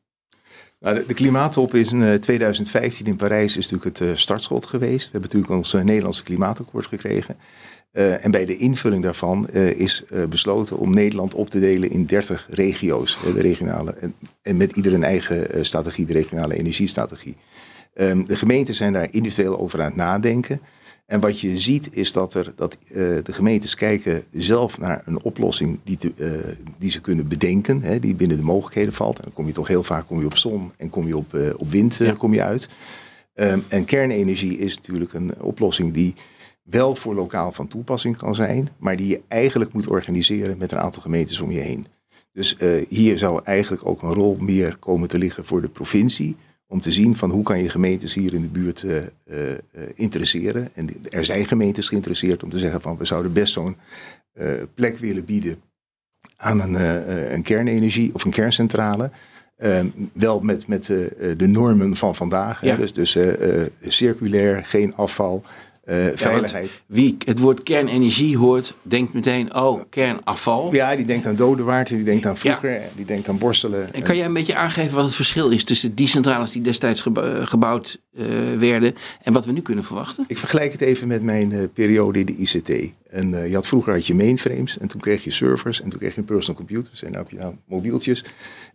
Nou, 0.79 0.95
de, 0.95 1.05
de, 1.05 1.13
klimaattop 1.13 1.75
is 1.75 1.91
in 1.91 2.19
2015 2.19 3.05
in 3.05 3.15
Parijs 3.15 3.57
is 3.57 3.69
natuurlijk 3.69 3.99
het 3.99 4.19
startschot 4.19 4.65
geweest. 4.65 5.05
We 5.05 5.11
hebben 5.11 5.21
natuurlijk 5.21 5.51
ons 5.51 5.73
Nederlandse 5.73 6.23
klimaatakkoord 6.23 6.85
gekregen. 6.85 7.37
Uh, 7.93 8.25
en 8.25 8.31
bij 8.31 8.45
de 8.45 8.57
invulling 8.57 9.03
daarvan 9.03 9.47
uh, 9.53 9.79
is 9.79 10.03
uh, 10.09 10.25
besloten 10.25 10.77
om 10.77 10.93
Nederland 10.93 11.33
op 11.33 11.49
te 11.49 11.59
delen 11.59 11.91
in 11.91 12.05
30 12.05 12.47
regio's, 12.51 13.17
de 13.33 13.41
regionale, 13.41 13.91
en, 13.91 14.13
en, 14.41 14.57
met 14.57 14.71
ieder 14.71 14.93
een 14.93 15.03
eigen 15.03 15.65
strategie, 15.65 16.05
de 16.05 16.13
regionale 16.13 16.55
energiestrategie. 16.55 17.35
Um, 17.95 18.25
de 18.25 18.35
gemeenten 18.35 18.75
zijn 18.75 18.93
daar 18.93 19.07
individueel 19.11 19.59
over 19.59 19.79
aan 19.79 19.85
het 19.85 19.95
nadenken. 19.95 20.61
En 21.05 21.19
wat 21.19 21.39
je 21.39 21.57
ziet 21.57 21.89
is 21.91 22.11
dat, 22.11 22.33
er, 22.33 22.53
dat 22.55 22.77
de 23.23 23.33
gemeentes 23.33 23.75
kijken 23.75 24.23
zelf 24.31 24.79
naar 24.79 25.01
een 25.05 25.23
oplossing 25.23 25.79
die, 25.83 25.97
te, 25.97 26.11
die 26.77 26.91
ze 26.91 27.01
kunnen 27.01 27.27
bedenken, 27.27 27.81
hè, 27.81 27.99
die 27.99 28.15
binnen 28.15 28.37
de 28.37 28.43
mogelijkheden 28.43 28.93
valt. 28.93 29.17
En 29.17 29.23
dan 29.23 29.33
kom 29.33 29.45
je 29.45 29.53
toch 29.53 29.67
heel 29.67 29.83
vaak 29.83 30.07
kom 30.07 30.19
je 30.19 30.25
op 30.25 30.37
zon 30.37 30.71
en 30.77 30.89
kom 30.89 31.07
je 31.07 31.17
op, 31.17 31.53
op 31.57 31.71
wind 31.71 31.95
ja. 31.95 32.11
kom 32.11 32.33
je 32.33 32.43
uit. 32.43 32.69
Um, 33.33 33.63
en 33.67 33.85
kernenergie 33.85 34.57
is 34.57 34.75
natuurlijk 34.75 35.13
een 35.13 35.41
oplossing 35.41 35.93
die 35.93 36.15
wel 36.69 36.95
voor 36.95 37.15
lokaal 37.15 37.51
van 37.51 37.67
toepassing 37.67 38.17
kan 38.17 38.35
zijn, 38.35 38.67
maar 38.77 38.97
die 38.97 39.07
je 39.07 39.21
eigenlijk 39.27 39.73
moet 39.73 39.87
organiseren 39.87 40.57
met 40.57 40.71
een 40.71 40.77
aantal 40.77 41.01
gemeentes 41.01 41.39
om 41.39 41.51
je 41.51 41.59
heen. 41.59 41.85
Dus 42.31 42.55
uh, 42.61 42.85
hier 42.89 43.17
zou 43.17 43.41
eigenlijk 43.43 43.85
ook 43.85 44.01
een 44.01 44.13
rol 44.13 44.37
meer 44.39 44.77
komen 44.79 45.07
te 45.07 45.17
liggen 45.17 45.45
voor 45.45 45.61
de 45.61 45.69
provincie. 45.69 46.35
Om 46.67 46.81
te 46.81 46.91
zien 46.91 47.15
van 47.15 47.29
hoe 47.29 47.43
kan 47.43 47.63
je 47.63 47.69
gemeentes 47.69 48.13
hier 48.13 48.33
in 48.33 48.41
de 48.41 48.47
buurt 48.47 48.83
uh, 48.83 48.97
uh, 48.97 49.51
interesseren. 49.95 50.69
En 50.73 50.89
er 51.09 51.25
zijn 51.25 51.45
gemeentes 51.45 51.87
geïnteresseerd 51.87 52.43
om 52.43 52.49
te 52.49 52.59
zeggen 52.59 52.81
van 52.81 52.97
we 52.97 53.05
zouden 53.05 53.33
best 53.33 53.53
zo'n 53.53 53.77
plek 54.73 54.97
willen 54.97 55.25
bieden 55.25 55.61
aan 56.35 56.61
een, 56.61 56.73
een, 57.33 57.41
kernenergie 57.41 58.13
of 58.13 58.23
een 58.23 58.31
kerncentrale. 58.31 59.11
wel 60.13 60.39
met, 60.39 60.67
met 60.67 60.85
de 61.37 61.47
normen 61.47 61.95
van 61.95 62.15
vandaag. 62.15 62.61
Ja. 62.61 62.71
Hè? 62.71 62.77
Dus, 62.77 62.93
dus 62.93 63.17
circulair, 63.81 64.65
geen 64.65 64.95
afval, 64.95 65.43
veiligheid. 66.15 66.81
wie 66.85 67.17
het 67.25 67.39
woord 67.39 67.63
kernenergie 67.63 68.37
hoort, 68.37 68.73
denkt 68.81 69.13
meteen, 69.13 69.55
oh, 69.55 69.81
kernafval. 69.89 70.73
Ja, 70.73 70.95
die 70.95 71.05
denkt 71.05 71.25
aan 71.25 71.35
dodenwaard, 71.35 71.87
die 71.87 72.03
denkt 72.03 72.25
aan 72.25 72.37
vroeger, 72.37 72.81
die 72.95 73.05
denkt 73.05 73.29
aan 73.29 73.37
borstelen. 73.37 73.93
En 73.93 74.03
kan 74.03 74.15
jij 74.15 74.25
een 74.25 74.33
beetje 74.33 74.55
aangeven 74.55 74.95
wat 74.95 75.05
het 75.05 75.15
verschil 75.15 75.49
is 75.49 75.63
tussen 75.63 75.95
die 75.95 76.07
centrales 76.07 76.51
die 76.51 76.61
destijds 76.61 77.03
gebouwd 77.43 78.01
uh, 78.11 78.25
werden 78.57 78.95
en 79.21 79.33
wat 79.33 79.45
we 79.45 79.51
nu 79.51 79.61
kunnen 79.61 79.83
verwachten? 79.83 80.25
Ik 80.27 80.37
vergelijk 80.37 80.71
het 80.71 80.81
even 80.81 81.07
met 81.07 81.23
mijn 81.23 81.71
periode 81.73 82.19
in 82.19 82.25
de 82.25 82.35
ICT. 82.35 82.93
En 83.07 83.49
je 83.49 83.55
had 83.55 83.67
vroeger 83.67 83.93
had 83.93 84.07
je 84.07 84.15
mainframes 84.15 84.77
en 84.77 84.87
toen 84.87 85.01
kreeg 85.01 85.23
je 85.23 85.31
servers 85.31 85.81
en 85.81 85.89
toen 85.89 85.99
kreeg 85.99 86.15
je 86.15 86.23
personal 86.23 86.55
computers 86.55 87.03
en 87.03 87.11
nu 87.11 87.17
heb 87.17 87.29
je 87.29 87.37
nou 87.37 87.55
mobieltjes. 87.67 88.23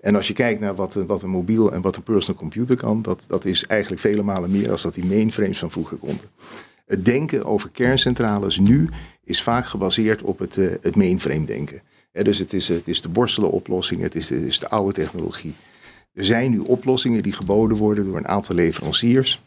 En 0.01 0.17
als 0.17 0.29
je 0.29 0.35
kijkt 0.35 0.61
naar 0.61 0.75
wat, 0.75 0.95
wat 0.95 1.23
een 1.23 1.31
mobiel 1.31 1.73
en 1.73 1.83
wat 1.83 1.97
een 1.97 2.03
personal 2.03 2.41
computer 2.41 2.77
kan, 2.77 3.03
dat, 3.03 3.25
dat 3.29 3.45
is 3.45 3.67
eigenlijk 3.67 4.01
vele 4.01 4.23
malen 4.23 4.51
meer 4.51 4.71
dan 4.71 4.83
dat 4.83 4.95
die 4.95 5.05
mainframes 5.05 5.59
van 5.59 5.71
vroeger 5.71 5.97
konden. 5.97 6.27
Het 6.85 7.05
denken 7.05 7.45
over 7.45 7.71
kerncentrales 7.71 8.59
nu 8.59 8.89
is 9.25 9.43
vaak 9.43 9.67
gebaseerd 9.67 10.23
op 10.23 10.39
het, 10.39 10.57
uh, 10.57 10.73
het 10.81 10.97
mainframe 10.97 11.45
denken. 11.45 11.83
dus 12.13 12.39
het 12.39 12.53
is, 12.53 12.69
het 12.69 12.89
is 12.89 13.01
de 13.01 13.09
borstelen 13.09 13.51
oplossing, 13.51 14.03
het 14.03 14.15
is, 14.15 14.27
de, 14.27 14.47
is 14.47 14.59
de 14.59 14.69
oude 14.69 14.93
technologie. 14.93 15.55
Er 16.13 16.25
zijn 16.25 16.51
nu 16.51 16.59
oplossingen 16.59 17.23
die 17.23 17.33
geboden 17.33 17.77
worden 17.77 18.05
door 18.05 18.17
een 18.17 18.29
aantal 18.29 18.55
leveranciers. 18.55 19.43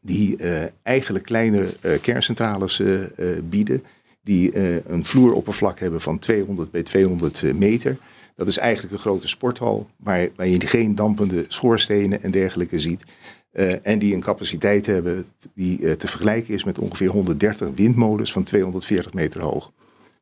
Die 0.00 0.42
uh, 0.42 0.64
eigenlijk 0.82 1.24
kleine 1.24 1.66
uh, 1.82 1.92
kerncentrales 2.00 2.82
bieden. 3.44 3.82
Die 4.22 4.56
een 4.88 5.04
vloeroppervlak 5.04 5.78
hebben 5.78 6.00
van 6.00 6.18
200 6.18 6.70
bij 6.70 6.82
200 6.82 7.42
meter. 7.54 7.98
Dat 8.38 8.48
is 8.48 8.58
eigenlijk 8.58 8.94
een 8.94 9.00
grote 9.00 9.28
sporthal, 9.28 9.86
waar, 9.96 10.28
waar 10.36 10.46
je 10.46 10.66
geen 10.66 10.94
dampende 10.94 11.44
schoorstenen 11.48 12.22
en 12.22 12.30
dergelijke 12.30 12.80
ziet. 12.80 13.02
Uh, 13.52 13.86
en 13.86 13.98
die 13.98 14.14
een 14.14 14.20
capaciteit 14.20 14.86
hebben 14.86 15.26
die 15.54 15.80
uh, 15.80 15.92
te 15.92 16.08
vergelijken 16.08 16.54
is 16.54 16.64
met 16.64 16.78
ongeveer 16.78 17.08
130 17.08 17.68
windmolens 17.74 18.32
van 18.32 18.42
240 18.42 19.12
meter 19.12 19.42
hoog. 19.42 19.72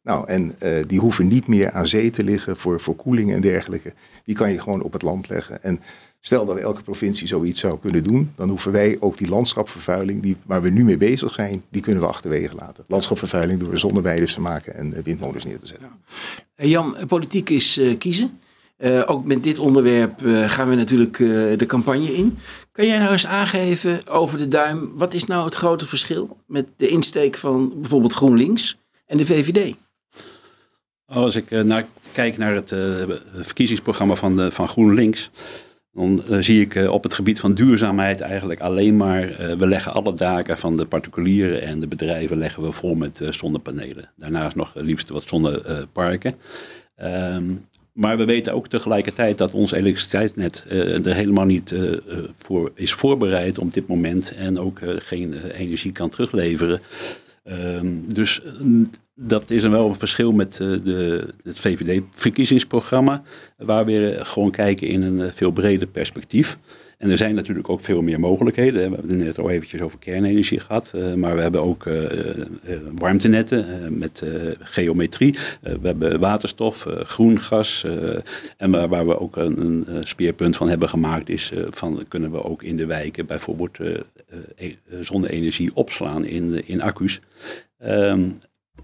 Nou, 0.03 0.29
en 0.29 0.55
uh, 0.63 0.79
die 0.87 0.99
hoeven 0.99 1.27
niet 1.27 1.47
meer 1.47 1.71
aan 1.71 1.87
zee 1.87 2.11
te 2.11 2.25
liggen 2.25 2.57
voor, 2.57 2.81
voor 2.81 2.97
koeling 2.97 3.33
en 3.33 3.41
dergelijke. 3.41 3.95
Die 4.25 4.35
kan 4.35 4.53
je 4.53 4.61
gewoon 4.61 4.83
op 4.83 4.93
het 4.93 5.03
land 5.03 5.29
leggen. 5.29 5.63
En 5.63 5.81
stel 6.21 6.47
dat 6.47 6.57
elke 6.57 6.83
provincie 6.83 7.27
zoiets 7.27 7.61
zou 7.61 7.79
kunnen 7.79 8.03
doen, 8.03 8.33
dan 8.37 8.49
hoeven 8.49 8.73
wij 8.73 8.97
ook 9.01 9.19
die 9.19 9.29
landschapvervuiling, 9.29 10.23
die, 10.23 10.37
waar 10.45 10.63
we 10.63 10.71
nu 10.71 10.85
mee 10.85 10.97
bezig 10.97 11.33
zijn, 11.33 11.63
die 11.71 11.83
kunnen 11.83 12.03
we 12.03 12.09
achterwege 12.09 12.55
laten. 12.55 12.85
Landschapvervuiling 12.89 13.61
door 13.61 13.79
zonneweiders 13.79 14.35
te 14.35 14.41
maken 14.41 14.75
en 14.75 15.03
windmolens 15.03 15.45
neer 15.45 15.59
te 15.59 15.67
zetten. 15.67 15.89
Ja. 16.57 16.67
Jan, 16.67 16.97
politiek 17.07 17.51
is 17.51 17.81
kiezen. 17.99 18.41
Uh, 18.79 19.03
ook 19.07 19.25
met 19.25 19.43
dit 19.43 19.59
onderwerp 19.59 20.23
uh, 20.23 20.49
gaan 20.49 20.69
we 20.69 20.75
natuurlijk 20.75 21.19
uh, 21.19 21.59
de 21.59 21.67
campagne 21.67 22.15
in. 22.15 22.39
Kan 22.73 22.87
jij 22.87 22.99
nou 22.99 23.13
eens 23.13 23.27
aangeven 23.27 24.09
over 24.09 24.39
de 24.39 24.49
duim, 24.49 24.91
wat 24.95 25.15
is 25.15 25.25
nou 25.25 25.45
het 25.45 25.55
grote 25.55 25.87
verschil 25.87 26.37
met 26.47 26.67
de 26.77 26.89
insteek 26.89 27.37
van 27.37 27.73
bijvoorbeeld 27.81 28.13
GroenLinks 28.13 28.77
en 29.07 29.17
de 29.17 29.27
VVD? 29.27 29.75
Als 31.07 31.37
ik 31.37 31.47
kijk 32.13 32.39
naar 32.39 32.55
het 32.55 32.69
verkiezingsprogramma 33.35 34.15
van, 34.15 34.53
van 34.53 34.69
GroenLinks, 34.69 35.31
dan 35.93 36.23
zie 36.41 36.61
ik 36.61 36.91
op 36.91 37.03
het 37.03 37.15
gebied 37.15 37.41
van 37.41 37.55
duurzaamheid 37.55 38.21
eigenlijk 38.21 38.61
alleen 38.61 38.97
maar, 38.97 39.21
we 39.59 39.67
leggen 39.67 39.93
alle 39.93 40.15
daken 40.15 40.59
van 40.59 40.77
de 40.77 40.87
particulieren 40.87 41.63
en 41.63 41.81
de 41.81 41.89
bedrijven 41.89 42.39
leggen 42.39 42.63
we 42.63 42.73
vol 42.73 42.95
met 42.95 43.21
zonnepanelen. 43.31 44.11
Daarnaast 44.17 44.57
nog 44.57 44.73
liefst 44.75 45.09
wat 45.09 45.25
zonneparken. 45.27 46.35
Um, 47.03 47.67
maar 47.97 48.17
we 48.17 48.25
weten 48.25 48.53
ook 48.53 48.69
tegelijkertijd 48.69 49.39
dat 49.39 49.53
ons 49.53 49.73
elektriciteitsnet 49.73 50.65
uh, 50.73 51.07
er 51.07 51.15
helemaal 51.15 51.45
niet 51.45 51.71
uh, 51.71 51.97
voor 52.39 52.71
is 52.75 52.93
voorbereid 52.93 53.59
op 53.59 53.73
dit 53.73 53.87
moment 53.87 54.35
en 54.35 54.59
ook 54.59 54.79
geen 54.83 55.35
energie 55.51 55.93
kan 55.93 56.11
terugleveren. 56.11 56.81
Ehm, 57.45 57.87
dus 58.09 58.43
dat 59.15 59.51
is 59.51 59.63
een 59.63 59.71
wel 59.71 59.89
een 59.89 59.95
verschil 59.95 60.33
met 60.33 60.57
de, 60.57 61.29
het 61.43 61.61
VVD-verkiezingsprogramma, 61.61 63.23
waar 63.57 63.85
we 63.85 64.19
gewoon 64.23 64.51
kijken 64.51 64.89
in 64.89 65.03
een 65.03 65.35
veel 65.35 65.51
breder 65.51 65.89
perspectief. 65.89 66.57
En 66.97 67.11
er 67.11 67.19
zijn 67.19 67.35
natuurlijk 67.35 67.69
ook 67.69 67.81
veel 67.81 68.03
meer 68.03 68.21
mogelijkheden. 68.21 68.75
We 68.75 68.81
hebben 68.81 69.11
het 69.11 69.25
net 69.25 69.39
al 69.39 69.51
eventjes 69.51 69.81
over 69.81 69.99
kernenergie 69.99 70.61
gehad. 70.61 70.91
Uh, 70.95 71.15
maar 71.15 71.35
we 71.37 71.43
hebben 71.43 71.63
ook 71.63 71.85
uh, 71.85 72.03
uh, 72.03 72.47
warmtenetten 72.95 73.65
met 73.99 74.23
geometrie. 74.61 75.37
we 75.61 75.79
hebben 75.83 76.21
waterstof, 76.21 76.87
groen 76.89 77.41
gas. 77.41 77.87
en 78.57 78.89
waar, 78.89 79.07
we 79.07 79.19
ook 79.19 79.37
een, 79.37 79.87
speerpunt 80.01 80.57
van 80.57 80.69
hebben 80.69 80.89
gemaakt 80.89 81.29
is... 81.29 81.53
van 81.71 82.05
kunnen 82.09 82.31
we 82.31 82.43
ook 82.43 82.63
in 82.63 82.77
de 82.77 82.87
wijken 82.87 83.27
bijvoorbeeld 83.27 83.79
e 84.57 84.75
zonne-energie 85.01 85.71
opslaan 85.75 86.25
in, 86.25 86.67
in 86.67 86.83
accu's. 86.83 87.21
Um, 87.85 88.39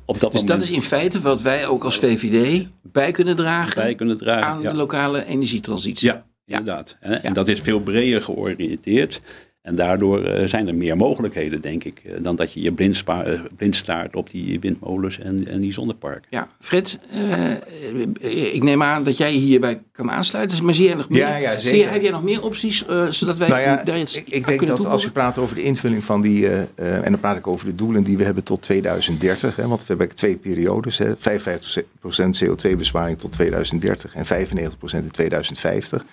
op 0.05 0.21
dat 0.21 0.33
dus 0.33 0.41
moment... 0.41 0.61
dat 0.61 0.69
is 0.69 0.75
in 0.77 0.83
feite 0.83 1.21
wat 1.21 1.43
wij 1.43 1.67
ook 1.67 1.85
als 1.85 1.99
VVD 1.99 2.67
bij 2.83 3.11
kunnen 3.11 3.37
dragen, 3.37 3.75
bij 3.75 3.95
kunnen 3.95 4.19
dragen 4.19 4.47
aan 4.47 4.61
ja. 4.61 4.71
de 4.71 4.77
lokale 4.77 5.25
energietransitie. 5.25 6.09
Ja, 6.09 6.27
inderdaad. 6.59 6.97
En, 7.01 7.23
en 7.23 7.33
dat 7.33 7.49
is 7.49 7.61
veel 7.61 7.81
breder 7.81 8.23
georiënteerd. 8.23 9.21
En 9.63 9.75
daardoor 9.75 10.25
eh, 10.25 10.49
zijn 10.49 10.69
er 10.69 10.75
meer 10.75 10.97
mogelijkheden, 10.97 11.61
denk 11.61 11.85
ik, 11.85 12.01
eh, 12.05 12.13
dan 12.23 12.37
dat 12.37 12.53
je 12.53 12.61
je 12.61 12.73
blind, 12.73 12.97
spa- 12.97 13.25
eh, 13.25 13.41
blind 13.57 13.77
staart 13.77 14.17
op 14.17 14.31
die 14.31 14.61
windmolens 14.61 15.19
en, 15.19 15.47
en 15.49 15.61
die 15.61 15.73
zonneparken. 15.73 16.23
Ja, 16.31 16.49
Fred, 16.61 16.99
eh, 17.11 18.55
ik 18.55 18.63
neem 18.63 18.83
aan 18.83 19.05
dat 19.05 19.17
jij 19.17 19.33
hierbij 19.33 19.83
kan 19.93 20.11
aansluiten. 20.11 20.65
Maar 20.65 20.75
zie 20.75 20.87
jij 20.87 20.95
nog 20.95 21.09
meer, 21.09 21.19
Ja, 21.19 21.37
ja, 21.37 21.59
zie 21.61 21.77
jij- 21.79 21.89
heb 21.93 22.03
jij 22.03 22.11
nog 22.11 22.23
meer 22.23 22.43
opties, 22.45 22.87
eh, 22.87 23.07
zodat 23.11 23.37
wij 23.37 23.49
Nou 23.49 23.61
ja, 23.61 23.83
daar 23.85 23.99
iets 23.99 24.17
ik, 24.17 24.29
ik 24.29 24.47
denk 24.47 24.61
dat 24.61 24.69
als 24.71 24.79
je 24.79 24.83
toevoegen? 24.85 25.13
praat 25.13 25.39
over 25.39 25.55
de 25.57 25.63
invulling 25.63 26.05
van 26.05 26.21
die, 26.21 26.49
en 26.49 27.03
dan 27.11 27.21
praat 27.21 27.37
ik 27.37 27.47
over 27.47 27.67
de 27.67 27.75
doelen 27.75 28.03
die 28.03 28.17
we 28.17 28.25
hebben 28.25 28.45
tot 28.45 28.63
2030, 28.63 29.57
hè, 29.57 29.67
want 29.69 29.81
we 29.81 29.87
hebben 29.87 30.15
twee 30.15 30.37
periodes, 30.37 30.99
hè, 30.99 31.17
55% 31.17 32.39
CO2-besparing 32.45 33.19
tot 33.19 33.33
2030 33.33 34.15
en 34.15 34.27
95% 34.27 35.05
in 35.05 35.11
2050. 35.11 36.05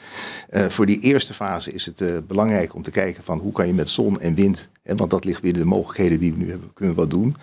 Eh, 0.49 0.65
voor 0.65 0.85
die 0.85 0.99
eerste 0.99 1.33
fase 1.33 1.71
is 1.73 1.85
het 1.85 2.01
eh, 2.01 2.17
belangrijk 2.27 2.75
om 2.75 2.81
te 2.83 2.91
kijken 2.91 3.23
van 3.23 3.38
hoe 3.39 3.52
kan 3.52 3.67
je 3.67 3.73
met 3.73 3.89
zon 3.89 4.19
en 4.19 4.36
wind, 4.36 4.69
hè, 4.84 4.95
want 4.95 5.10
dat 5.10 5.25
ligt 5.25 5.41
binnen 5.41 5.62
de 5.62 5.67
mogelijkheden 5.67 6.19
die 6.19 6.32
we 6.32 6.38
nu 6.38 6.49
hebben, 6.49 6.73
kunnen 6.73 6.95
we 6.95 7.02
wat 7.02 7.10
doen. 7.10 7.36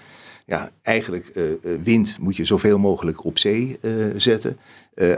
Ja, 0.46 0.70
eigenlijk 0.82 1.26
eh, 1.26 1.52
eh, 1.52 1.58
wind 1.82 2.16
moet 2.20 2.36
je 2.36 2.44
zoveel 2.44 2.78
mogelijk 2.78 3.24
op 3.24 3.38
zee 3.38 3.78
eh, 3.80 3.92
zetten. 4.16 4.56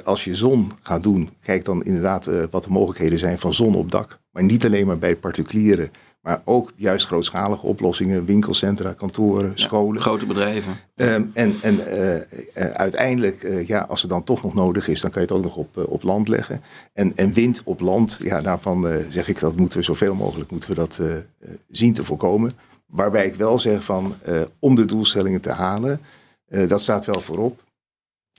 Als 0.05 0.25
je 0.25 0.35
zon 0.35 0.71
gaat 0.81 1.03
doen, 1.03 1.31
kijk 1.43 1.64
dan 1.64 1.85
inderdaad 1.85 2.51
wat 2.51 2.64
de 2.64 2.71
mogelijkheden 2.71 3.19
zijn 3.19 3.38
van 3.38 3.55
zon 3.55 3.75
op 3.75 3.91
dak. 3.91 4.19
Maar 4.31 4.43
niet 4.43 4.64
alleen 4.64 4.87
maar 4.87 4.99
bij 4.99 5.17
particulieren, 5.17 5.91
maar 6.29 6.43
ook 6.45 6.73
juist 6.77 7.07
grootschalige 7.07 7.67
oplossingen, 7.67 8.25
winkelcentra, 8.25 8.93
kantoren, 8.93 9.53
scholen. 9.55 10.01
Grote 10.03 10.27
bedrijven. 10.27 10.73
Ehm, 10.95 11.25
en 11.33 11.55
en 11.62 11.87
eh, 11.87 12.17
eh, 12.17 12.71
uiteindelijk, 12.73 13.43
eh, 13.43 13.67
ja, 13.67 13.81
als 13.81 14.01
het 14.01 14.11
dan 14.11 14.25
toch 14.25 14.43
nog 14.43 14.55
nodig 14.55 14.88
is, 14.88 15.01
dan 15.01 15.11
kan 15.11 15.23
je 15.23 15.29
het 15.29 15.37
ook 15.37 15.43
nog 15.43 15.57
op, 15.57 15.77
op 15.88 16.03
land 16.03 16.29
leggen. 16.29 16.61
En, 16.93 17.17
en 17.17 17.33
wind 17.33 17.61
op 17.64 17.81
land, 17.81 18.19
ja, 18.23 18.41
daarvan 18.41 18.88
zeg 19.09 19.29
ik 19.29 19.41
dat 19.41 19.57
moeten 19.57 19.79
we 19.79 19.85
zoveel 19.85 20.14
mogelijk 20.14 20.51
moeten 20.51 20.69
we 20.71 20.75
dat 20.75 21.01
zien 21.71 21.93
te 21.93 22.05
voorkomen. 22.05 22.53
Waarbij 22.87 23.27
ik 23.27 23.35
wel 23.35 23.59
zeg 23.59 23.85
van, 23.85 24.14
om 24.59 24.75
de 24.75 24.85
doelstellingen 24.85 25.41
te 25.41 25.53
halen, 25.53 26.01
dat 26.67 26.81
staat 26.81 27.07
wel 27.07 27.21
voorop. 27.21 27.62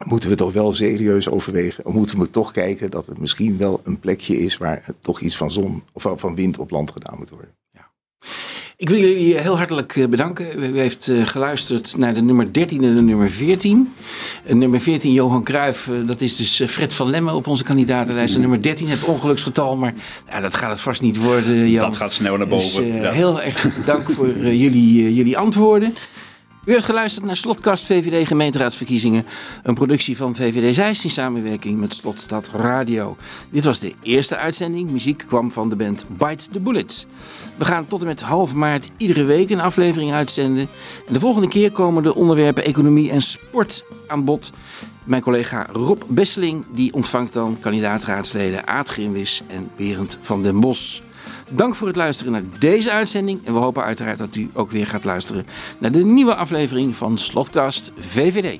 Moeten 0.05 0.29
we 0.29 0.35
toch 0.35 0.53
wel 0.53 0.73
serieus 0.73 1.29
overwegen? 1.29 1.85
Of 1.85 1.93
moeten 1.93 2.19
we 2.19 2.29
toch 2.29 2.51
kijken 2.51 2.89
dat 2.91 3.05
het 3.05 3.19
misschien 3.19 3.57
wel 3.57 3.79
een 3.83 3.99
plekje 3.99 4.37
is 4.37 4.57
waar 4.57 4.85
toch 4.99 5.21
iets 5.21 5.37
van 5.37 5.51
zon 5.51 5.83
of 5.93 6.13
van 6.15 6.35
wind 6.35 6.57
op 6.57 6.71
land 6.71 6.91
gedaan 6.91 7.17
moet 7.17 7.29
worden? 7.29 7.57
Ik 8.79 8.89
wil 8.89 8.99
jullie 8.99 9.37
heel 9.37 9.57
hartelijk 9.57 9.95
eh, 9.95 10.07
bedanken. 10.07 10.63
U 10.73 10.79
heeft 10.79 11.07
eh, 11.07 11.25
geluisterd 11.27 11.97
naar 11.97 12.13
de 12.13 12.21
nummer 12.21 12.53
13 12.53 12.83
en 12.83 12.95
de 12.95 13.01
nummer 13.01 13.29
14. 13.29 13.93
Eh, 14.45 14.55
nummer 14.55 14.79
14, 14.79 15.11
Johan 15.11 15.43
Cruijff, 15.43 15.87
eh, 15.87 15.95
dat 16.07 16.21
is 16.21 16.35
dus 16.35 16.71
Fred 16.71 16.93
van 16.93 17.09
Lemmen 17.09 17.33
op 17.33 17.47
onze 17.47 17.63
kandidatenlijst. 17.63 18.35
En 18.35 18.41
nummer 18.41 18.61
13, 18.61 18.89
het 18.89 19.03
ongeluksgetal, 19.03 19.75
maar 19.75 19.93
ja, 20.29 20.39
dat 20.39 20.55
gaat 20.55 20.69
het 20.69 20.79
vast 20.79 21.01
niet 21.01 21.17
worden, 21.17 21.69
Jan. 21.69 21.81
Dat 21.81 21.97
gaat 21.97 22.13
snel 22.13 22.37
naar 22.37 22.49
Dus, 22.49 22.73
boven. 22.73 22.93
Ja. 22.93 23.11
Heel 23.11 23.41
erg 23.41 23.83
dank 23.85 24.09
voor 24.09 24.27
jullie, 24.37 25.13
jullie 25.13 25.37
antwoorden. 25.37 25.93
U 26.69 26.71
heeft 26.71 26.85
geluisterd 26.85 27.25
naar 27.25 27.35
Slotkast 27.35 27.85
VVD 27.85 28.27
gemeenteraadsverkiezingen. 28.27 29.25
Een 29.63 29.73
productie 29.73 30.17
van 30.17 30.35
VVD 30.35 30.75
Zeist 30.75 31.03
in 31.03 31.09
samenwerking 31.09 31.79
met 31.79 31.93
Slotstad 31.93 32.49
Radio. 32.53 33.17
Dit 33.51 33.63
was 33.65 33.79
de 33.79 33.93
eerste 34.01 34.37
uitzending. 34.37 34.91
Muziek 34.91 35.23
kwam 35.27 35.51
van 35.51 35.69
de 35.69 35.75
band 35.75 36.05
Bites 36.17 36.47
the 36.51 36.59
Bullets. 36.59 37.05
We 37.57 37.65
gaan 37.65 37.87
tot 37.87 38.01
en 38.01 38.07
met 38.07 38.21
half 38.21 38.53
maart 38.53 38.89
iedere 38.97 39.23
week 39.23 39.49
een 39.49 39.59
aflevering 39.59 40.13
uitzenden. 40.13 40.69
En 41.07 41.13
de 41.13 41.19
volgende 41.19 41.47
keer 41.47 41.71
komen 41.71 42.03
de 42.03 42.15
onderwerpen 42.15 42.65
economie 42.65 43.11
en 43.11 43.21
sport 43.21 43.83
aan 44.07 44.25
bod. 44.25 44.51
Mijn 45.09 45.21
collega 45.21 45.65
Rob 45.71 46.01
Besseling 46.07 46.65
die 46.71 46.93
ontvangt 46.93 47.33
dan 47.33 47.57
kandidaatraadsleden 47.59 48.67
Aad 48.67 48.89
Grimwis 48.89 49.41
en 49.47 49.71
Berend 49.75 50.17
van 50.21 50.43
den 50.43 50.59
Bos. 50.59 51.03
Dank 51.49 51.75
voor 51.75 51.87
het 51.87 51.95
luisteren 51.95 52.31
naar 52.31 52.43
deze 52.59 52.91
uitzending. 52.91 53.45
En 53.45 53.53
we 53.53 53.59
hopen 53.59 53.83
uiteraard 53.83 54.17
dat 54.17 54.35
u 54.35 54.49
ook 54.53 54.71
weer 54.71 54.87
gaat 54.87 55.05
luisteren 55.05 55.45
naar 55.77 55.91
de 55.91 56.03
nieuwe 56.03 56.35
aflevering 56.35 56.95
van 56.95 57.17
Slotkast 57.17 57.91
VVD. 57.97 58.59